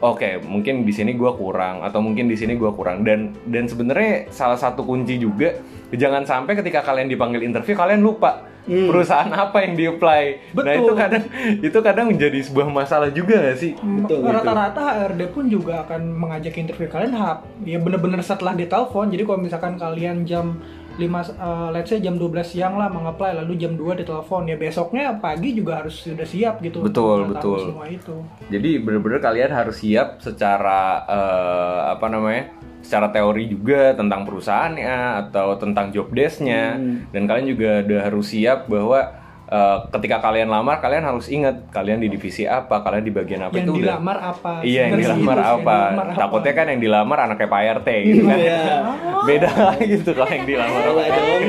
oke 0.01 0.43
mungkin 0.49 0.83
di 0.83 0.93
sini 0.93 1.13
gue 1.13 1.31
kurang 1.37 1.85
atau 1.85 2.01
mungkin 2.01 2.25
di 2.27 2.35
sini 2.35 2.57
gue 2.57 2.71
kurang 2.73 3.05
dan 3.05 3.31
dan 3.47 3.69
sebenarnya 3.69 4.27
salah 4.33 4.57
satu 4.57 4.83
kunci 4.83 5.21
juga 5.21 5.55
jangan 5.93 6.25
sampai 6.25 6.57
ketika 6.57 6.81
kalian 6.81 7.07
dipanggil 7.07 7.45
interview 7.45 7.77
kalian 7.77 8.01
lupa 8.01 8.51
perusahaan 8.65 9.29
apa 9.33 9.65
yang 9.65 9.73
di 9.73 9.85
apply 9.89 10.23
nah 10.53 10.73
Betul. 10.73 10.77
itu 10.77 10.93
kadang 10.93 11.23
itu 11.65 11.79
kadang 11.81 12.05
menjadi 12.13 12.39
sebuah 12.45 12.67
masalah 12.69 13.09
juga 13.09 13.41
gak 13.41 13.57
sih 13.57 13.73
Betul, 13.73 14.21
betul. 14.21 14.37
Rata-rata 14.37 14.83
HRD 15.01 15.21
pun 15.33 15.45
juga 15.49 15.73
akan 15.87 16.01
mengajak 16.17 16.53
interview 16.57 16.89
kalian 16.89 17.13
hap. 17.17 17.47
Ya 17.63 17.79
bener-bener 17.79 18.19
setelah 18.21 18.53
ditelepon. 18.53 19.09
Jadi 19.13 19.23
kalau 19.23 19.39
misalkan 19.39 19.73
kalian 19.79 20.27
jam 20.27 20.59
5 20.97 21.03
eh, 21.03 21.69
let's 21.71 21.89
say 21.93 21.99
jam 22.03 22.19
12 22.19 22.43
siang 22.43 22.75
lah 22.75 22.91
mengapply 22.91 23.37
lalu 23.43 23.55
jam 23.55 23.77
2 23.79 24.03
ditelepon. 24.03 24.49
Ya 24.49 24.55
besoknya 24.59 25.15
pagi 25.21 25.55
juga 25.55 25.83
harus 25.83 26.03
sudah 26.03 26.27
siap 26.27 26.59
gitu 26.59 26.83
Betul, 26.83 27.31
betul. 27.31 27.71
semua 27.71 27.87
itu. 27.87 28.15
Jadi 28.51 28.81
bener-bener 28.81 29.19
kalian 29.23 29.51
harus 29.55 29.79
siap 29.79 30.19
secara 30.19 31.05
eh, 31.07 31.79
apa 31.95 32.05
namanya, 32.11 32.51
secara 32.81 33.07
teori 33.13 33.47
juga 33.47 33.93
tentang 33.93 34.25
perusahaannya 34.27 35.27
atau 35.27 35.55
tentang 35.55 35.93
job 35.95 36.11
desk-nya. 36.11 36.75
Dan 37.13 37.29
kalian 37.29 37.47
juga 37.47 37.71
udah 37.85 38.01
harus 38.11 38.27
siap 38.33 38.67
bahwa 38.67 39.20
eh, 39.51 39.77
ketika 39.91 40.23
kalian 40.23 40.47
lamar 40.47 40.79
kalian 40.79 41.03
harus 41.03 41.27
ingat 41.27 41.67
kalian 41.69 41.99
di 41.99 42.07
divisi 42.07 42.47
apa, 42.47 42.79
kalian 42.79 43.03
di 43.03 43.11
bagian 43.11 43.41
apa 43.45 43.53
yang 43.59 43.67
itu 43.67 43.71
udah. 43.75 43.83
dilamar 43.83 44.17
apa 44.23 44.51
Iya 44.63 44.81
yang 44.87 44.91
dilamar 44.97 45.37
sih, 45.37 45.43
apa. 45.43 45.51
yang 45.51 45.59
dilamar 45.91 46.07
apa. 46.07 46.19
Takutnya 46.23 46.53
kan 46.55 46.65
yang 46.71 46.79
dilamar 46.81 47.17
anaknya 47.27 47.47
Pak 47.51 47.61
RT 47.83 47.89
gitu 48.07 48.21
kan. 48.25 48.37
Iya. 48.39 48.61
beda 49.29 49.49
lagi 49.53 49.95
tuh 50.01 50.13
kalau 50.15 50.31
yang 50.31 50.45
dilamar 50.47 50.81
RT. 50.81 51.17
dong. 51.19 51.43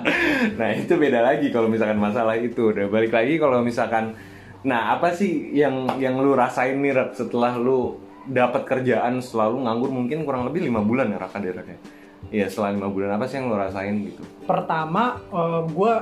nah 0.60 0.68
itu 0.74 0.92
beda 0.98 1.20
lagi 1.22 1.46
kalau 1.48 1.68
misalkan 1.70 1.98
masalah 2.02 2.34
itu 2.36 2.74
udah 2.74 2.86
balik 2.90 3.14
lagi 3.14 3.38
kalau 3.38 3.62
misalkan 3.62 4.12
nah 4.66 4.98
apa 4.98 5.14
sih 5.14 5.54
yang 5.54 5.86
yang 6.02 6.18
lu 6.18 6.34
rasain 6.34 6.82
nih 6.82 7.14
setelah 7.14 7.54
lu 7.54 8.02
dapat 8.26 8.66
kerjaan 8.66 9.22
selalu 9.22 9.62
nganggur 9.62 9.90
mungkin 9.94 10.26
kurang 10.26 10.42
lebih 10.50 10.66
lima 10.66 10.82
bulan 10.82 11.06
ya 11.14 11.22
Raka 11.22 11.38
Deraknya 11.38 11.78
Iya 12.34 12.50
setelah 12.50 12.74
lima 12.74 12.88
bulan 12.90 13.14
apa 13.14 13.30
sih 13.30 13.38
yang 13.38 13.50
lu 13.50 13.56
rasain 13.56 14.10
gitu? 14.10 14.22
Pertama 14.46 15.22
gue 15.70 15.94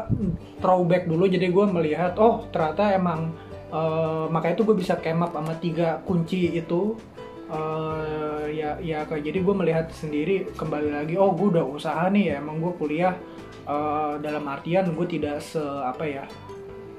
throwback 0.65 1.05
dulu 1.05 1.29
jadi 1.29 1.53
gue 1.53 1.65
melihat 1.69 2.17
oh 2.17 2.49
ternyata 2.49 2.97
emang 2.97 3.33
eh, 3.69 4.25
makanya 4.33 4.55
itu 4.57 4.65
gue 4.65 4.77
bisa 4.81 4.97
up 4.97 5.33
sama 5.33 5.55
tiga 5.61 6.01
kunci 6.09 6.57
itu. 6.57 6.97
Eh, 7.45 8.45
ya 8.57 8.81
ya 8.81 9.05
kayak 9.05 9.21
jadi 9.21 9.39
gue 9.45 9.55
melihat 9.55 9.87
sendiri 9.93 10.49
kembali 10.57 10.97
lagi 10.97 11.15
oh 11.21 11.37
gue 11.37 11.53
udah 11.53 11.65
usaha 11.69 12.09
nih 12.09 12.33
ya 12.33 12.35
emang 12.41 12.57
gue 12.57 12.73
kuliah 12.81 13.15
eh, 13.69 14.15
dalam 14.25 14.49
artian 14.49 14.89
gue 14.97 15.07
tidak 15.07 15.45
se 15.45 15.61
apa 15.61 16.05
ya 16.09 16.25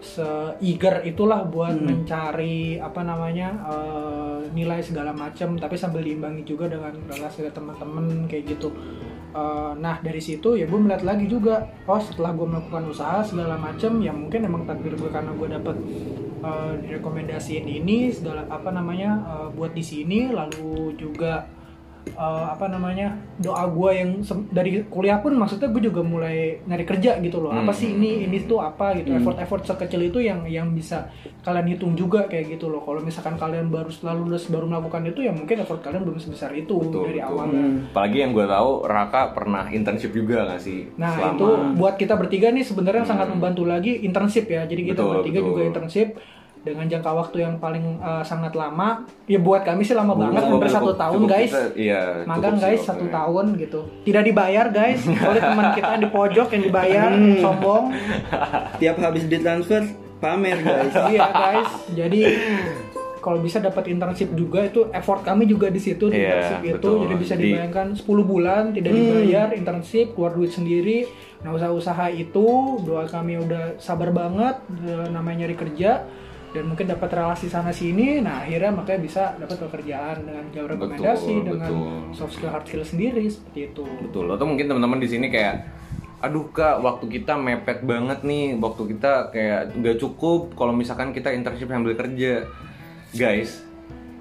se 0.05 0.53
eager 0.62 1.01
itulah 1.01 1.41
buat 1.50 1.74
mencari 1.74 2.77
apa 2.77 3.01
namanya 3.01 3.58
eh, 3.74 4.39
nilai 4.53 4.86
segala 4.86 5.17
macam 5.17 5.58
tapi 5.58 5.75
sambil 5.82 6.05
diimbangi 6.05 6.46
juga 6.46 6.70
dengan 6.70 6.94
relasi 7.10 7.50
teman-teman 7.50 8.29
kayak 8.29 8.53
gitu 8.53 8.70
Eh, 9.36 9.72
nah 9.84 10.00
dari 10.00 10.24
situ 10.24 10.56
ya 10.56 10.63
gue 10.63 10.80
melihat 10.80 11.04
lagi 11.04 11.27
juga 11.27 11.68
oh 11.92 12.00
setelah 12.00 12.32
gue 12.32 12.48
melakukan 12.48 12.88
usaha 12.88 13.20
segala 13.20 13.60
macam 13.60 14.00
ya 14.00 14.15
mungkin 14.15 14.48
emang 14.48 14.63
takdir 14.63 14.96
gue 14.96 15.12
karena 15.12 15.36
gue 15.36 15.48
dapet 15.51 15.75
eh, 16.39 16.74
direkomendasiin 16.88 17.68
ini 17.68 18.15
segala 18.15 18.48
apa 18.48 18.72
namanya 18.72 19.12
eh, 19.27 19.48
buat 19.51 19.75
di 19.75 19.84
sini 19.84 20.32
lalu 20.32 20.96
juga 20.96 21.51
eh, 22.07 22.21
apa 22.47 22.65
namanya 22.65 23.12
doa 23.35 23.65
gue 23.65 23.89
yang 23.93 24.09
dari 24.50 24.85
kuliah 24.85 25.17
pun 25.17 25.33
maksudnya 25.33 25.67
gue 25.67 25.83
juga 25.83 26.00
mulai 26.00 26.35
nyari 26.62 26.83
kerja 26.83 27.17
gitu 27.19 27.39
loh 27.39 27.50
apa 27.50 27.65
Hmm. 27.65 27.74
sih 27.74 27.89
ini 27.91 28.25
ini 28.25 28.38
tuh 28.43 28.59
apa 28.59 28.93
gitu 28.95 29.12
effort 29.12 29.38
effort 29.38 29.63
sekecil 29.63 30.01
itu 30.03 30.19
yang 30.19 30.45
yang 30.45 30.69
bisa 30.69 31.09
kalian 31.41 31.65
hitung 31.67 31.93
juga 31.93 32.25
kayak 32.25 32.55
gitu 32.55 32.67
loh 32.67 32.79
kalau 32.79 33.00
misalkan 33.00 33.35
kalian 33.35 33.67
baru 33.67 33.89
setelah 33.89 34.15
lulus 34.15 34.45
baru 34.45 34.65
melakukan 34.65 35.03
itu 35.05 35.19
ya 35.21 35.31
mungkin 35.31 35.59
effort 35.59 35.81
kalian 35.81 36.01
belum 36.01 36.17
sebesar 36.17 36.51
itu 36.51 36.75
Betul, 36.75 37.05
dari 37.05 37.19
betul. 37.19 37.29
awalnya 37.31 37.63
apalagi 37.89 38.17
yang 38.19 38.31
gue 38.31 38.45
tahu 38.45 38.69
Raka 38.85 39.21
pernah 39.31 39.65
internship 39.69 40.12
juga 40.12 40.45
gak 40.45 40.62
sih 40.62 40.88
Nah 40.95 41.12
selama 41.12 41.33
itu 41.33 41.47
buat 41.75 41.95
kita 41.95 42.13
bertiga 42.15 42.47
nih 42.50 42.63
sebenarnya 42.63 43.01
Hmm. 43.01 43.12
sangat 43.12 43.27
membantu 43.27 43.63
lagi 43.63 43.91
internship 44.00 44.45
ya. 44.45 44.63
Jadi 44.63 44.81
kita 44.88 45.00
Betul, 45.00 45.13
bertiga 45.15 45.39
betul. 45.39 45.50
juga 45.51 45.62
internship 45.63 46.07
dengan 46.65 46.84
jangka 46.84 47.07
waktu 47.07 47.38
yang 47.39 47.55
paling 47.55 48.01
uh, 48.01 48.19
sangat 48.19 48.51
lama. 48.51 49.05
Ya 49.25 49.38
buat 49.38 49.62
kami 49.62 49.81
sih 49.81 49.93
lama 49.93 50.12
banget, 50.12 50.41
Cukup- 50.41 50.57
hampir 50.57 50.69
satu 50.69 50.91
tahun 50.91 51.15
cukup 51.15 51.29
guys. 51.29 51.51
kita- 51.53 51.74
iya 51.77 52.01
Magang 52.25 52.36
cukup 52.36 52.57
sih 52.57 52.63
guys 52.65 52.74
waktunya. 52.75 52.89
satu 52.89 53.05
tahun 53.07 53.45
gitu. 53.55 53.79
Tidak 54.03 54.24
dibayar 54.25 54.65
guys. 54.67 55.01
Oleh 55.29 55.41
teman 55.41 55.65
kita 55.72 55.93
di 55.95 56.07
pojok 56.10 56.48
yang 56.50 56.63
dibayar, 56.65 57.10
sombong. 57.39 57.84
Tiap 58.75 58.95
habis 58.98 59.24
ditransfer 59.24 59.84
pamer 60.17 60.57
guys. 60.60 60.93
Iya 61.12 61.25
guys. 61.29 61.69
Jadi 61.91 62.22
kalau 63.17 63.41
bisa 63.41 63.57
dapat 63.57 63.89
internship 63.89 64.34
juga 64.34 64.62
itu 64.62 64.86
effort 64.91 65.22
kami 65.22 65.45
juga 65.45 65.65
di 65.67 65.77
situ 65.77 66.07
di 66.07 66.13
Iya, 66.15 66.29
internship 66.29 66.62
itu 66.62 66.74
betul. 66.77 67.01
jadi 67.01 67.15
bisa 67.15 67.34
Di- 67.34 67.41
dibayangkan 67.43 67.88
10 67.98 68.05
bulan 68.24 68.63
tidak 68.69 68.91
dibayar 68.91 69.48
internship 69.51 70.13
keluar 70.13 70.31
duit 70.31 70.50
sendiri 70.50 71.10
nah 71.41 71.50
usaha-usaha 71.51 72.10
itu 72.12 72.45
doa 72.81 73.05
kami 73.05 73.38
udah 73.39 73.77
sabar 73.77 74.10
banget 74.10 74.62
eh, 74.79 75.10
namanya 75.10 75.41
nyari 75.41 75.57
kerja 75.57 76.05
dan 76.55 76.63
mungkin 76.71 76.88
dapat 76.88 77.12
relasi 77.12 77.51
sana 77.51 77.75
sini 77.75 78.24
nah 78.24 78.47
akhirnya 78.47 78.71
makanya 78.71 79.01
bisa 79.03 79.24
dapat 79.35 79.59
pekerjaan 79.59 80.24
dengan 80.24 80.43
jalur 80.55 80.69
rekomendasi 80.79 81.33
Betul, 81.35 81.45
dengan 81.51 81.71
betul. 81.75 82.15
soft 82.15 82.33
skill 82.39 82.51
hard 82.55 82.65
skill 82.65 82.85
sendiri 82.88 83.27
seperti 83.27 83.59
itu 83.75 83.83
Betul. 83.83 84.31
Atau 84.31 84.47
mungkin 84.47 84.71
teman-teman 84.71 85.03
di 85.03 85.09
sini 85.12 85.27
kayak 85.27 85.67
aduh 86.24 86.47
kak 86.50 86.79
waktu 86.79 87.05
kita 87.12 87.35
mepet 87.35 87.83
banget 87.83 88.24
nih 88.24 88.55
waktu 88.57 88.95
kita 88.95 89.29
kayak 89.29 89.77
nggak 89.77 90.00
cukup 90.00 90.55
kalau 90.55 90.71
misalkan 90.74 91.12
kita 91.12 91.29
internship 91.35 91.69
sambil 91.69 91.93
kerja 91.93 92.47
guys 93.13 93.62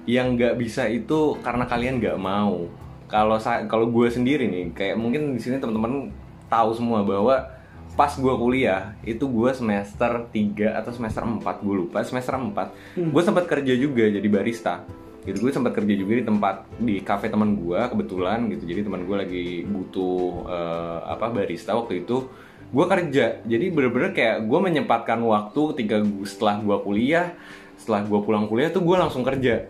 yang 0.05 0.37
nggak 0.37 0.59
bisa 0.59 0.85
itu 0.85 1.39
karena 1.41 1.65
kalian 1.65 1.97
nggak 1.97 2.19
mau 2.19 2.69
kalau 3.09 3.39
saya 3.41 3.65
kalau 3.65 3.89
gue 3.89 4.11
sendiri 4.11 4.45
nih 4.45 4.75
kayak 4.75 4.99
mungkin 4.99 5.33
di 5.33 5.41
sini 5.41 5.57
teman-teman 5.57 6.13
tahu 6.51 6.77
semua 6.77 7.01
bahwa 7.01 7.54
pas 7.95 8.11
gue 8.11 8.33
kuliah 8.35 8.91
itu 9.07 9.23
gue 9.23 9.49
semester 9.55 10.27
3 10.27 10.79
atau 10.83 10.91
semester 10.91 11.23
4 11.23 11.39
gue 11.39 11.75
lupa 11.79 12.03
semester 12.03 12.35
4 12.35 12.99
gue 12.99 13.21
sempat 13.23 13.47
kerja 13.47 13.73
juga 13.75 14.03
jadi 14.11 14.27
barista. 14.27 14.83
Gitu 15.25 15.41
gue 15.41 15.49
sempat 15.49 15.73
kerja 15.73 15.95
juga 15.97 16.21
di 16.21 16.25
tempat 16.27 16.55
di 16.77 17.01
kafe 17.01 17.31
teman 17.31 17.55
gue 17.57 17.79
kebetulan 17.89 18.45
gitu. 18.51 18.67
Jadi 18.67 18.85
teman 18.85 19.07
gue 19.07 19.15
lagi 19.17 19.47
butuh 19.65 20.45
eh, 20.45 20.99
apa 21.07 21.31
barista 21.33 21.73
waktu 21.73 22.05
itu. 22.05 22.29
Gue 22.69 22.85
kerja. 22.85 23.41
Jadi 23.47 23.65
bener-bener 23.71 24.11
kayak 24.11 24.45
gue 24.45 24.59
menyempatkan 24.59 25.17
waktu 25.23 25.61
ketika 25.73 26.03
gue 26.03 26.27
setelah 26.27 26.61
gue 26.61 26.77
kuliah 26.83 27.33
setelah 27.75 28.07
gue 28.07 28.19
pulang 28.23 28.47
kuliah 28.47 28.69
tuh 28.69 28.83
gue 28.83 28.95
langsung 28.99 29.23
kerja. 29.23 29.65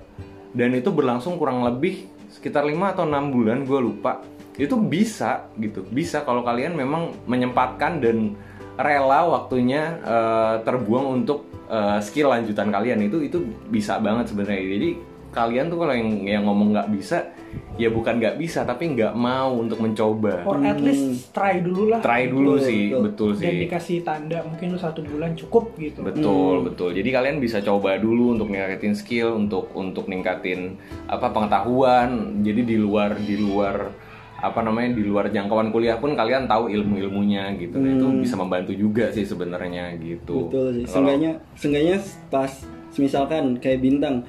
Dan 0.52 0.74
itu 0.74 0.90
berlangsung 0.90 1.38
kurang 1.38 1.62
lebih 1.62 2.10
sekitar 2.34 2.66
5 2.66 2.74
atau 2.74 3.04
enam 3.08 3.32
bulan 3.32 3.64
gue 3.64 3.80
lupa 3.80 4.35
itu 4.56 4.76
bisa 4.80 5.52
gitu. 5.60 5.84
Bisa 5.88 6.24
kalau 6.24 6.44
kalian 6.44 6.76
memang 6.76 7.16
menyempatkan 7.28 8.00
dan 8.00 8.36
rela 8.76 9.28
waktunya 9.28 10.00
eh, 10.04 10.56
terbuang 10.64 11.24
untuk 11.24 11.48
eh, 11.68 12.00
skill 12.00 12.32
lanjutan 12.32 12.72
kalian. 12.72 13.04
Itu 13.08 13.24
itu 13.24 13.44
bisa 13.68 14.00
banget 14.00 14.32
sebenarnya. 14.32 14.64
Jadi 14.64 14.90
kalian 15.36 15.68
tuh 15.68 15.78
kalau 15.84 15.94
yang 15.94 16.10
yang 16.24 16.44
ngomong 16.48 16.72
nggak 16.72 16.90
bisa 16.96 17.36
ya 17.76 17.92
bukan 17.92 18.24
nggak 18.24 18.40
bisa 18.40 18.64
tapi 18.64 18.96
nggak 18.96 19.12
mau 19.20 19.60
untuk 19.60 19.84
mencoba. 19.84 20.48
Or 20.48 20.64
at 20.64 20.80
least 20.80 21.36
try 21.36 21.60
dulu 21.60 21.92
lah. 21.92 22.00
Try 22.00 22.32
dulu 22.32 22.56
Betul, 22.56 22.68
sih 22.72 22.84
betul. 22.88 23.04
betul 23.04 23.30
dan 23.36 23.52
sih. 23.52 23.60
dikasih 23.68 23.98
tanda 24.08 24.40
mungkin 24.48 24.68
lu 24.72 24.80
satu 24.80 25.04
bulan 25.04 25.36
cukup 25.36 25.76
gitu. 25.76 26.00
Betul, 26.00 26.72
betul. 26.72 26.96
Jadi 26.96 27.10
kalian 27.12 27.44
bisa 27.44 27.60
coba 27.60 28.00
dulu 28.00 28.40
untuk 28.40 28.48
ningkatin 28.48 28.96
skill, 28.96 29.36
untuk 29.36 29.76
untuk 29.76 30.08
ningkatin 30.08 30.80
apa 31.12 31.28
pengetahuan. 31.36 32.40
Jadi 32.40 32.62
di 32.64 32.78
luar 32.80 33.20
di 33.20 33.36
luar 33.36 33.92
apa 34.36 34.60
namanya 34.62 34.94
di 34.94 35.04
luar 35.08 35.32
jangkauan 35.32 35.72
kuliah 35.72 35.96
pun 35.98 36.12
kalian 36.14 36.46
tahu 36.46 36.68
ilmu-ilmunya 36.68 37.56
gitu. 37.56 37.80
Nah, 37.80 37.96
itu 37.96 38.06
bisa 38.20 38.36
membantu 38.36 38.76
juga 38.76 39.10
sih 39.10 39.24
sebenarnya 39.24 39.96
gitu. 39.98 40.52
Betul 40.52 40.68
sih. 40.80 40.84
Kalau- 40.86 40.92
Seenggaknya, 40.92 41.32
seenggaknya 41.56 41.98
pas 42.28 42.52
misalkan 43.00 43.58
kayak 43.58 43.80
bintang 43.80 44.28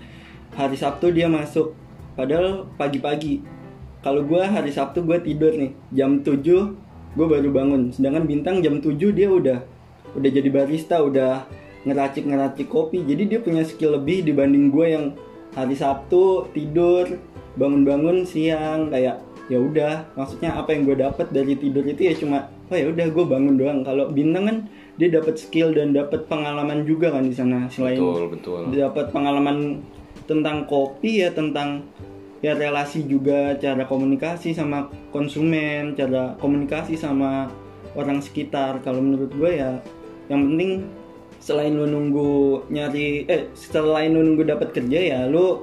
hari 0.55 0.79
Sabtu 0.79 1.11
dia 1.11 1.27
masuk, 1.27 1.75
padahal 2.15 2.71
pagi-pagi. 2.79 3.43
Kalau 4.01 4.23
gua 4.23 4.47
hari 4.47 4.71
Sabtu 4.71 5.03
gua 5.03 5.19
tidur 5.19 5.51
nih 5.53 5.75
jam 5.91 6.23
7 6.23 6.79
gue 7.17 7.27
baru 7.27 7.49
bangun. 7.51 7.91
Sedangkan 7.91 8.29
bintang 8.29 8.63
jam 8.63 8.79
7 8.79 9.11
dia 9.11 9.27
udah 9.27 9.59
udah 10.15 10.31
jadi 10.31 10.49
barista, 10.53 11.03
udah 11.03 11.45
ngeracik 11.83 12.29
ngeracik 12.29 12.69
kopi. 12.71 13.03
Jadi 13.03 13.27
dia 13.27 13.39
punya 13.43 13.67
skill 13.67 13.99
lebih 13.99 14.23
dibanding 14.23 14.71
gue 14.71 14.87
yang 14.87 15.05
hari 15.57 15.75
Sabtu 15.75 16.47
tidur 16.53 17.09
bangun-bangun 17.57 18.23
siang 18.29 18.93
kayak 18.93 19.19
ya 19.47 19.59
udah 19.63 20.11
maksudnya 20.19 20.59
apa 20.59 20.75
yang 20.75 20.83
gue 20.91 20.97
dapat 20.99 21.27
dari 21.31 21.55
tidur 21.55 21.87
itu 21.87 22.03
ya 22.03 22.15
cuma 22.19 22.51
oh 22.67 22.77
ya 22.77 22.91
udah 22.91 23.07
gue 23.15 23.25
bangun 23.25 23.55
doang 23.55 23.81
kalau 23.87 24.11
bintang 24.11 24.45
kan 24.47 24.57
dia 24.99 25.09
dapat 25.13 25.39
skill 25.39 25.71
dan 25.71 25.95
dapat 25.95 26.27
pengalaman 26.27 26.83
juga 26.83 27.15
kan 27.15 27.23
di 27.23 27.37
sana 27.37 27.71
selain 27.71 28.01
betul, 28.01 28.27
betul. 28.33 28.61
dapat 28.75 29.07
pengalaman 29.15 29.85
tentang 30.27 30.67
kopi 30.67 31.23
ya 31.23 31.31
tentang 31.31 31.87
ya 32.43 32.59
relasi 32.59 33.07
juga 33.07 33.55
cara 33.57 33.87
komunikasi 33.87 34.51
sama 34.51 34.91
konsumen 35.15 35.95
cara 35.95 36.35
komunikasi 36.43 36.99
sama 36.99 37.47
orang 37.95 38.19
sekitar 38.19 38.83
kalau 38.83 38.99
menurut 38.99 39.31
gue 39.31 39.63
ya 39.63 39.79
yang 40.27 40.43
penting 40.53 40.91
selain 41.39 41.79
lu 41.79 41.87
nunggu 41.87 42.67
nyari 42.69 43.25
eh 43.31 43.47
selain 43.55 44.11
lu 44.11 44.27
nunggu 44.27 44.43
dapat 44.43 44.75
kerja 44.75 44.99
ya 44.99 45.21
lu 45.31 45.63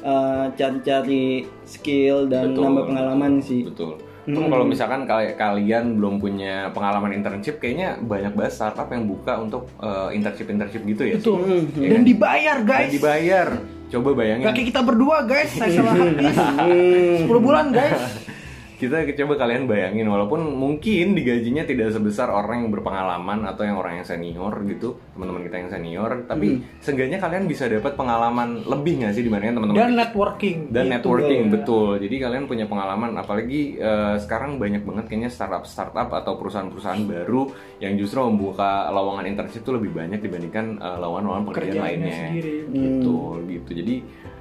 uh, 0.00 0.46
cari-cari 0.52 1.26
skill 1.62 2.26
dan 2.26 2.52
Betul, 2.52 2.62
nambah 2.64 2.84
pengalaman 2.86 3.32
betul, 3.34 3.46
sih 3.46 3.62
Betul. 3.64 3.92
Pun 4.28 4.44
kalau 4.52 4.60
misalkan 4.62 5.08
kali- 5.08 5.32
kalian 5.32 5.96
belum 5.96 6.20
punya 6.20 6.68
pengalaman 6.70 7.16
internship, 7.16 7.56
kayaknya 7.56 7.96
banyak 7.96 8.36
banget 8.36 8.52
startup 8.52 8.84
yang 8.88 9.08
buka 9.08 9.40
untuk 9.40 9.72
eh, 9.80 10.12
internship-internship 10.12 10.84
gitu 10.84 11.02
ya. 11.06 11.16
betul 11.16 11.40
Hmm, 11.40 11.64
dan 11.72 11.88
kan? 11.94 12.04
dibayar 12.04 12.56
Dan 12.58 12.68
guys 12.68 12.92
dibayar. 12.92 13.48
Coba 13.88 14.08
bayangin. 14.12 14.44
Kayak 14.44 14.68
kita 14.68 14.80
berdua 14.84 15.24
guys, 15.24 15.48
saya 15.48 15.72
salah 15.72 15.94
Hmm. 16.60 17.24
10 17.24 17.40
bulan 17.40 17.72
guys 17.72 17.96
kita 18.78 19.02
coba 19.18 19.34
kalian 19.36 19.66
bayangin 19.66 20.06
walaupun 20.06 20.54
mungkin 20.54 21.12
digajinya 21.12 21.66
tidak 21.66 21.90
sebesar 21.90 22.30
orang 22.30 22.62
yang 22.62 22.70
berpengalaman 22.70 23.42
atau 23.42 23.66
yang 23.66 23.74
orang 23.74 23.98
yang 23.98 24.06
senior 24.06 24.54
gitu 24.64 24.94
teman-teman 25.12 25.42
kita 25.42 25.56
yang 25.58 25.68
senior 25.68 26.10
tapi 26.24 26.46
seenggaknya 26.78 27.18
kalian 27.18 27.44
bisa 27.44 27.66
dapat 27.66 27.92
pengalaman 27.92 28.62
lebih 28.62 29.02
nggak 29.02 29.12
sih 29.12 29.26
dibandingkan 29.26 29.54
teman-teman 29.58 29.78
Dan 29.82 29.92
networking. 29.92 30.58
Dan 30.70 30.84
Gitu. 30.86 30.92
networking 30.94 31.42
betul. 31.50 31.98
Jadi 31.98 32.16
kalian 32.16 32.44
punya 32.46 32.64
pengalaman 32.64 33.10
apalagi 33.12 33.60
eh, 33.76 34.14
sekarang 34.16 34.56
banyak 34.56 34.86
banget 34.86 35.04
kayaknya 35.04 35.28
startup 35.28 35.66
startup 35.66 36.08
atau 36.08 36.38
perusahaan-perusahaan 36.38 37.02
baru 37.02 37.50
yang 37.78 37.98
justru 37.98 38.22
membuka 38.22 38.86
lowongan 38.88 39.26
internship 39.26 39.60
itu 39.60 39.74
lebih 39.74 39.90
banyak 39.90 40.22
dibandingkan 40.22 40.78
eh, 40.78 40.96
lowongan-lowongan 40.96 41.44
pekerjaan 41.44 41.74
Kerjaannya 41.74 41.98
lainnya. 41.98 42.18
sendiri. 42.30 42.54
betul 42.70 43.36
gitu. 43.48 43.70
Jadi 43.74 43.96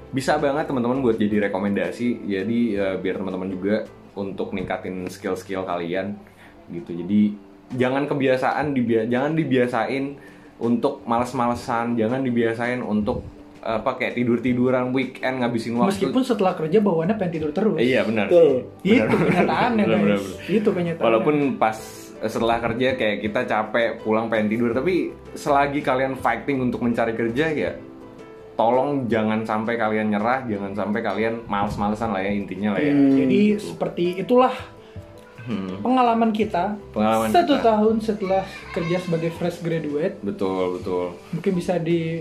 bisa 0.08 0.39
banget 0.39 0.63
teman-teman 0.63 1.01
buat 1.01 1.17
jadi 1.17 1.50
rekomendasi. 1.50 2.08
Jadi 2.24 2.60
eh, 2.75 2.96
biar 2.96 3.17
teman-teman 3.17 3.50
juga 3.50 3.75
untuk 4.17 4.51
ningkatin 4.51 5.05
skill-skill 5.05 5.62
kalian 5.62 6.17
gitu 6.67 6.89
jadi 6.92 7.22
jangan 7.77 8.09
kebiasaan 8.09 8.74
dibia 8.74 9.05
jangan 9.05 9.37
dibiasain 9.37 10.18
untuk 10.57 11.05
males-malesan 11.05 11.94
jangan 11.94 12.25
dibiasain 12.25 12.81
untuk 12.81 13.22
apa 13.57 14.00
kayak 14.00 14.15
tidur-tiduran 14.15 14.96
weekend 14.96 15.44
ngabisin 15.44 15.75
waktu 15.75 15.92
Meskipun 15.92 16.24
setelah 16.24 16.55
kerja 16.55 16.79
bawaannya 16.79 17.15
pengen 17.15 17.33
tidur 17.35 17.51
terus 17.51 17.75
Eh, 17.75 17.92
iya 17.92 18.01
benar 18.01 18.31
Betul. 18.31 18.63
sih. 18.79 18.96
Itu 18.96 19.15
kenyataannya 19.18 19.83
Benar, 19.83 20.00
benar. 20.00 20.20
Itu 20.48 20.70
kenyataannya 20.72 21.03
Walaupun 21.03 21.35
pas 21.59 21.75
setelah 22.18 22.57
kerja 22.57 22.96
kayak 22.96 23.18
kita 23.22 23.42
capek 23.44 24.01
pulang 24.01 24.25
pengen 24.25 24.50
tidur 24.50 24.72
tapi 24.72 25.11
selagi 25.35 25.83
kalian 25.83 26.15
fighting 26.15 26.63
untuk 26.63 26.79
mencari 26.81 27.13
kerja 27.13 27.46
ya 27.51 27.72
tolong 28.57 29.05
jangan 29.05 29.46
sampai 29.46 29.74
kalian 29.74 30.09
nyerah 30.09 30.41
jangan 30.43 30.74
sampai 30.74 31.00
kalian 31.00 31.46
males-malesan 31.46 32.09
lah 32.09 32.20
ya 32.20 32.31
intinya 32.31 32.74
lah 32.74 32.81
ya 32.81 32.91
Jadi 32.91 33.41
seperti 33.55 34.05
itulah 34.17 34.51
Hmm, 35.39 35.79
pengalaman 35.79 36.35
kita 36.35 36.75
Pengalaman 36.91 37.31
Satu 37.31 37.55
kita. 37.55 37.72
tahun 37.72 37.96
setelah 38.01 38.43
kerja 38.74 39.00
sebagai 39.00 39.31
fresh 39.31 39.63
graduate 39.63 40.20
betul 40.20 40.75
betul 40.75 41.15
Mungkin 41.31 41.51
bisa 41.53 41.79
di 41.79 42.20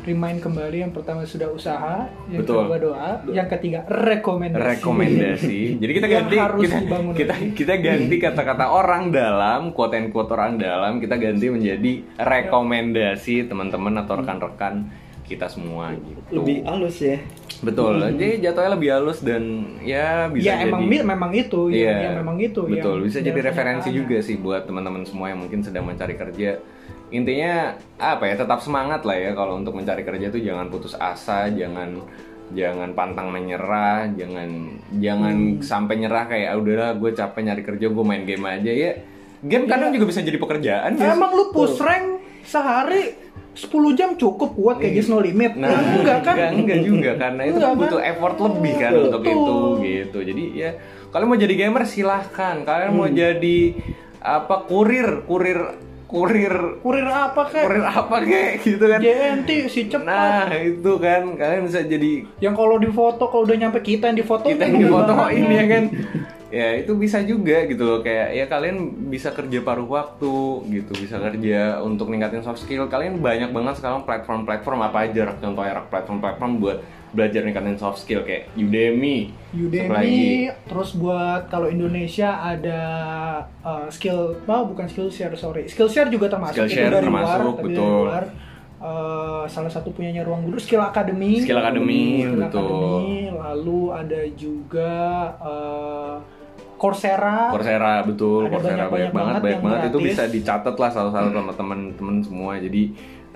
remind 0.00 0.40
kembali 0.40 0.80
Yang 0.80 0.92
pertama 0.94 1.24
sudah 1.24 1.52
usaha 1.52 2.08
Yang 2.26 2.40
Betul. 2.40 2.64
kedua 2.64 2.78
doa 2.78 3.10
Yang 3.28 3.48
ketiga 3.50 3.84
rekomendasi 3.84 4.64
rekomendasi. 4.80 5.58
Jadi 5.76 5.92
kita 5.92 6.08
ganti 6.16 6.36
harus 6.38 6.62
kita 6.62 6.78
kita 7.12 7.34
lagi. 7.36 7.52
kita 7.52 7.74
ganti 7.76 8.16
kata-kata 8.16 8.64
orang 8.66 9.12
dalam, 9.12 9.60
quote 9.70 9.94
and 9.94 10.08
quote 10.08 10.32
orang 10.32 10.56
dalam, 10.56 10.96
kita 10.98 11.16
ganti 11.16 11.52
menjadi 11.52 11.92
rekomendasi 12.16 13.44
teman-teman 13.44 14.00
atau 14.00 14.24
rekan-rekan 14.24 14.88
kita 15.24 15.46
semua 15.46 15.92
gitu. 15.92 16.20
lebih 16.32 16.56
halus 16.62 17.00
ya 17.00 17.18
Betul. 17.62 17.96
Jadi 18.12 18.44
jatuhnya 18.44 18.70
lebih 18.76 18.88
halus 18.92 19.24
dan 19.24 19.42
ya 19.80 20.28
bisa 20.28 20.44
Ya 20.44 20.54
jadi 20.58 20.68
emang 20.68 20.84
memang 20.84 21.32
itu 21.32 21.72
ya, 21.72 21.80
Iya, 21.80 21.96
ya 21.96 22.10
memang 22.20 22.36
itu 22.36 22.60
Betul, 22.62 23.00
yang 23.00 23.06
bisa 23.08 23.18
jadi 23.18 23.32
dari 23.32 23.46
referensi 23.46 23.88
kenyataannya. 23.88 24.00
juga 24.04 24.16
sih 24.20 24.36
buat 24.36 24.62
teman-teman 24.64 25.02
semua 25.02 25.32
yang 25.32 25.40
mungkin 25.40 25.64
sedang 25.64 25.84
mencari 25.84 26.12
kerja. 26.12 26.60
Intinya 27.08 27.54
apa 27.96 28.24
ya, 28.26 28.34
tetap 28.36 28.60
semangat 28.60 29.00
lah 29.02 29.16
ya 29.16 29.32
kalau 29.32 29.56
untuk 29.56 29.72
mencari 29.72 30.02
kerja 30.02 30.28
tuh 30.28 30.42
jangan 30.42 30.68
putus 30.68 30.92
asa, 30.94 31.48
jangan 31.48 32.04
jangan 32.52 32.92
pantang 32.92 33.32
menyerah, 33.32 34.12
jangan 34.12 34.50
jangan 34.94 35.36
Hmm. 35.56 35.62
sampai 35.62 35.94
nyerah 35.96 36.24
kayak 36.26 36.48
"Ah, 36.50 36.58
udahlah 36.58 36.90
gue 36.92 37.10
capek 37.12 37.40
nyari 37.42 37.62
kerja, 37.64 37.86
gue 37.88 38.04
main 38.04 38.22
game 38.22 38.44
aja 38.44 38.68
ya. 38.68 38.92
Game 39.40 39.64
kadang 39.64 39.88
juga 39.88 40.04
bisa 40.04 40.20
jadi 40.20 40.36
pekerjaan. 40.36 40.96
Emang 40.96 41.32
lu 41.32 41.48
push 41.48 41.80
rank 41.80 42.20
sehari 42.44 43.16
10 43.54 43.70
jam 43.94 44.10
cukup 44.14 44.50
kuat 44.52 44.76
kayak 44.78 44.94
Just 44.94 45.08
No 45.08 45.18
Limit? 45.18 45.54
Nah, 45.54 45.70
Ya, 45.70 45.78
enggak 45.94 46.18
kan? 46.20 46.34
Enggak, 46.34 46.50
enggak 46.52 46.80
juga 46.82 47.10
karena 47.14 47.42
itu 47.42 47.54
Enggak, 47.54 47.70
kan? 47.70 47.78
butuh 47.78 48.00
effort 48.02 48.36
lebih 48.40 48.72
kan 48.74 48.90
Betul. 48.90 49.04
untuk 49.04 49.22
itu 49.24 49.56
gitu. 49.80 50.18
Jadi 50.24 50.44
ya 50.52 50.70
kalian 51.08 51.28
mau 51.28 51.38
jadi 51.38 51.54
gamer 51.56 51.82
silahkan. 51.84 52.56
Kalian 52.60 52.90
mau 52.92 53.06
Hmm. 53.06 53.14
jadi 53.14 53.58
apa 54.18 54.56
kurir, 54.64 55.22
kurir 55.24 55.60
kurir 56.04 56.78
Kurir 56.78 57.06
apa 57.06 57.42
kek? 57.48 57.64
kurir 57.64 57.82
apa 57.82 58.16
kayak 58.20 58.52
gitu 58.60 58.84
kan. 58.84 58.98
JNT 58.98 59.50
si 59.66 59.86
cepat. 59.86 60.04
Nah, 60.04 60.46
itu 60.54 60.92
kan 60.96 61.34
kalian 61.34 61.62
bisa 61.64 61.80
jadi 61.82 62.12
Yang 62.38 62.54
kalau 62.54 62.76
di 62.76 62.86
foto 62.88 63.26
kalau 63.26 63.42
udah 63.42 63.56
nyampe 63.56 63.80
kita 63.80 64.08
yang 64.08 64.18
di 64.18 64.22
foto 64.22 64.46
kita 64.46 64.62
yang 64.62 64.78
difotoin 64.80 65.44
ya 65.48 65.64
kan. 65.64 65.84
Ya 66.54 66.78
itu 66.78 66.94
bisa 66.94 67.18
juga 67.26 67.66
gitu 67.66 67.82
loh 67.82 67.98
kayak 67.98 68.30
ya 68.30 68.46
kalian 68.46 69.10
bisa 69.10 69.34
kerja 69.34 69.58
paruh 69.66 69.90
waktu 69.90 70.62
gitu, 70.70 70.92
bisa 70.94 71.18
kerja 71.18 71.82
untuk 71.82 72.06
ningkatin 72.14 72.46
soft 72.46 72.62
skill. 72.62 72.86
Kalian 72.86 73.18
banyak 73.18 73.50
banget 73.50 73.82
sekarang 73.82 74.06
platform-platform 74.06 74.78
apa 74.86 75.10
aja 75.10 75.34
Rak? 75.34 75.42
contohnya 75.42 75.82
Rak, 75.82 75.90
platform-platform 75.90 76.52
buat 76.62 76.78
belajar 77.10 77.42
ningkatin 77.46 77.78
soft 77.78 78.02
skill 78.02 78.22
kayak 78.22 78.50
Udemy, 78.54 79.34
siapa 79.50 79.98
lagi? 79.98 80.06
Udemy, 80.06 80.50
terus 80.66 80.90
buat 80.94 81.46
kalau 81.50 81.70
Indonesia 81.70 82.38
ada 82.42 82.82
uh, 83.62 83.86
skill, 83.90 84.38
oh 84.46 84.62
bukan 84.70 84.86
Skillshare 84.86 85.34
sorry, 85.34 85.66
Skillshare 85.66 86.10
juga 86.10 86.30
termasuk 86.30 86.66
Skillshare 86.66 86.90
itu 86.90 86.94
dari 86.94 87.06
termasuk, 87.06 87.26
luar, 87.26 87.38
tapi 87.38 87.54
dari 87.54 87.66
betul. 87.74 88.02
luar. 88.06 88.24
Uh, 88.84 89.48
salah 89.48 89.72
satu 89.72 89.96
punyanya 89.96 90.26
ruang 90.28 90.44
guru 90.44 90.60
Skill 90.60 90.82
Academy. 90.84 91.40
Skill 91.40 91.56
Academy, 91.56 92.20
Skill 92.20 92.36
betul. 92.36 92.66
Academy, 92.66 93.14
lalu 93.32 93.80
ada 93.94 94.22
juga 94.36 94.92
uh, 95.40 96.14
Coursera. 96.84 97.48
Coursera 97.48 98.04
betul, 98.04 98.44
Ada 98.44 98.52
Coursera 98.52 98.84
banyak-banyak 98.84 98.92
banyak, 98.92 99.12
banget, 99.16 99.32
banget 99.32 99.40
banyak 99.40 99.60
banget 99.64 99.80
itu 99.88 99.98
bisa 100.04 100.22
dicatat 100.28 100.76
lah 100.76 100.90
salah-salah 100.92 101.32
sama 101.32 101.52
teman-teman 101.56 102.16
semua. 102.20 102.52
Jadi 102.60 102.82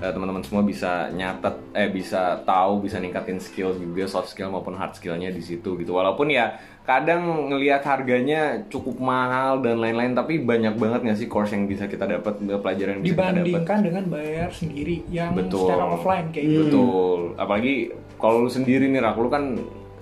eh, 0.05 0.13
teman-teman 0.13 0.45
semua 0.45 0.63
bisa 0.69 1.09
nyatet, 1.17 1.57
eh 1.73 1.89
bisa 1.89 2.45
tahu, 2.45 2.85
bisa 2.85 3.01
ningkatin 3.01 3.41
skill 3.41 3.73
juga 3.73 4.05
soft 4.05 4.29
skill 4.37 4.53
maupun 4.53 4.77
hard 4.77 4.93
skillnya 5.01 5.33
di 5.33 5.41
situ 5.41 5.81
gitu. 5.81 5.97
Walaupun 5.97 6.29
ya 6.29 6.61
kadang 6.85 7.49
ngelihat 7.49 7.85
harganya 7.85 8.65
cukup 8.69 9.01
mahal 9.01 9.65
dan 9.65 9.81
lain-lain, 9.81 10.13
tapi 10.13 10.45
banyak 10.45 10.77
banget 10.77 11.01
nggak 11.09 11.19
sih 11.21 11.29
course 11.29 11.53
yang 11.57 11.65
bisa 11.65 11.89
kita 11.89 12.05
dapat, 12.05 12.41
pelajaran 12.41 13.01
yang 13.01 13.05
bisa 13.05 13.13
kita 13.13 13.25
dapat. 13.25 13.45
dibandingkan 13.45 13.79
dengan 13.81 14.05
bayar 14.13 14.49
sendiri 14.53 14.97
yang 15.09 15.33
Betul. 15.33 15.69
secara 15.69 15.85
offline 15.89 16.29
kayak 16.33 16.47
gitu. 16.49 16.65
Betul. 16.69 17.21
Apalagi 17.41 17.75
kalau 18.21 18.45
lu 18.45 18.51
sendiri 18.53 18.89
nih 18.93 19.01
Rak, 19.01 19.17
lu 19.17 19.29
kan 19.33 19.45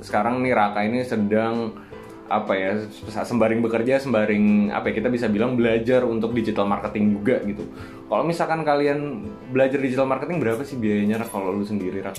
sekarang 0.03 0.45
nih 0.45 0.53
Raka 0.53 0.85
ini 0.85 1.01
sedang 1.03 1.73
apa 2.27 2.53
ya 2.59 2.71
sembaring 3.07 3.62
bekerja 3.62 4.03
sembaring 4.03 4.75
apa 4.75 4.91
ya 4.91 4.95
kita 4.99 5.09
bisa 5.09 5.27
bilang 5.31 5.55
belajar 5.55 6.03
untuk 6.03 6.35
digital 6.35 6.67
marketing 6.67 7.19
juga 7.19 7.39
gitu. 7.47 7.62
Kalau 8.07 8.23
misalkan 8.27 8.67
kalian 8.67 9.27
belajar 9.51 9.79
digital 9.79 10.07
marketing 10.11 10.43
berapa 10.43 10.62
sih 10.67 10.79
biayanya 10.79 11.23
Rak 11.23 11.31
kalau 11.31 11.55
lu 11.55 11.62
sendiri 11.62 12.03
Rak? 12.03 12.17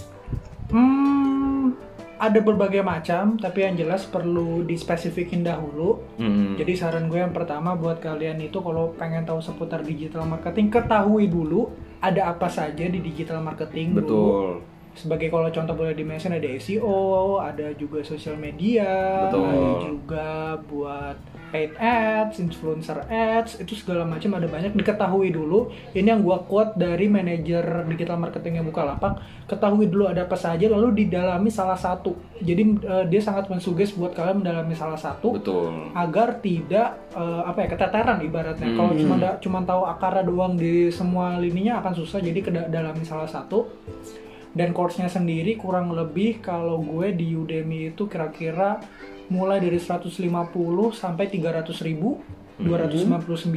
Hmm, 0.71 1.75
ada 2.17 2.39
berbagai 2.41 2.81
macam, 2.81 3.37
tapi 3.37 3.63
yang 3.63 3.77
jelas 3.77 4.03
perlu 4.09 4.65
dispesifikin 4.65 5.45
dahulu. 5.45 6.01
Hmm. 6.17 6.57
Jadi 6.57 6.73
saran 6.73 7.07
gue 7.07 7.21
yang 7.21 7.31
pertama 7.31 7.77
buat 7.77 8.01
kalian 8.01 8.41
itu 8.41 8.57
kalau 8.59 8.91
pengen 8.97 9.23
tahu 9.23 9.39
seputar 9.39 9.85
digital 9.85 10.25
marketing, 10.25 10.73
ketahui 10.73 11.29
dulu 11.29 11.69
ada 12.01 12.33
apa 12.33 12.49
saja 12.49 12.89
di 12.89 12.99
digital 12.99 13.39
marketing. 13.39 13.95
dulu. 14.01 14.76
Sebagai 14.97 15.29
kalau 15.29 15.47
contoh 15.47 15.73
boleh 15.73 15.93
dimention 15.93 16.33
ada 16.33 16.49
SEO, 16.57 16.97
ada 17.37 17.69
juga 17.73 18.01
sosial 18.01 18.33
media, 18.35 19.29
Betul. 19.29 19.45
ada 19.45 19.69
juga 19.79 20.27
buat 20.65 21.17
paid 21.47 21.79
ads, 21.79 22.41
influencer 22.41 23.07
ads, 23.07 23.55
itu 23.57 23.71
segala 23.71 24.03
macam 24.03 24.35
ada 24.35 24.45
banyak 24.45 24.73
diketahui 24.73 25.29
dulu. 25.29 25.69
Ini 25.93 26.11
yang 26.11 26.19
gua 26.19 26.41
quote 26.41 26.75
dari 26.75 27.07
manajer 27.07 27.63
digital 27.87 28.17
marketingnya 28.17 28.61
Bukalapak. 28.61 29.21
Ketahui 29.45 29.87
dulu 29.87 30.09
ada 30.09 30.27
apa 30.27 30.35
saja 30.35 30.67
lalu 30.67 31.05
didalami 31.05 31.47
salah 31.47 31.77
satu. 31.77 32.17
Jadi 32.37 32.63
eh, 32.83 33.05
dia 33.07 33.21
sangat 33.21 33.47
mensuges 33.47 33.93
buat 33.93 34.11
kalian 34.11 34.43
mendalami 34.43 34.75
salah 34.75 34.99
satu 34.99 35.39
Betul. 35.39 35.93
agar 35.93 36.41
tidak 36.41 36.99
eh, 37.13 37.41
apa 37.45 37.63
ya 37.63 37.67
keteteran 37.69 38.19
ibaratnya. 38.19 38.67
Kalau 38.73 38.91
Hmm. 38.91 38.99
cuma 38.99 39.15
da- 39.15 39.37
cuma 39.37 39.59
tahu 39.61 39.85
akarnya 39.85 40.25
doang 40.25 40.57
di 40.57 40.89
semua 40.89 41.37
lininya 41.37 41.79
akan 41.79 41.93
susah. 41.95 42.19
Jadi 42.19 42.43
kedalami 42.43 43.05
salah 43.05 43.29
satu. 43.29 43.71
Dan 44.57 44.73
course-nya 44.73 45.05
sendiri 45.05 45.53
kurang 45.53 45.93
lebih 45.93 46.41
kalau 46.41 46.81
gue 46.81 47.13
di 47.13 47.37
Udemy 47.37 47.93
itu 47.93 48.09
kira-kira 48.09 48.81
mulai 49.29 49.61
dari 49.61 49.77
150 49.77 50.17
sampai 50.97 51.29
300 51.29 51.85
ribu. 51.85 52.17
299 52.57 53.53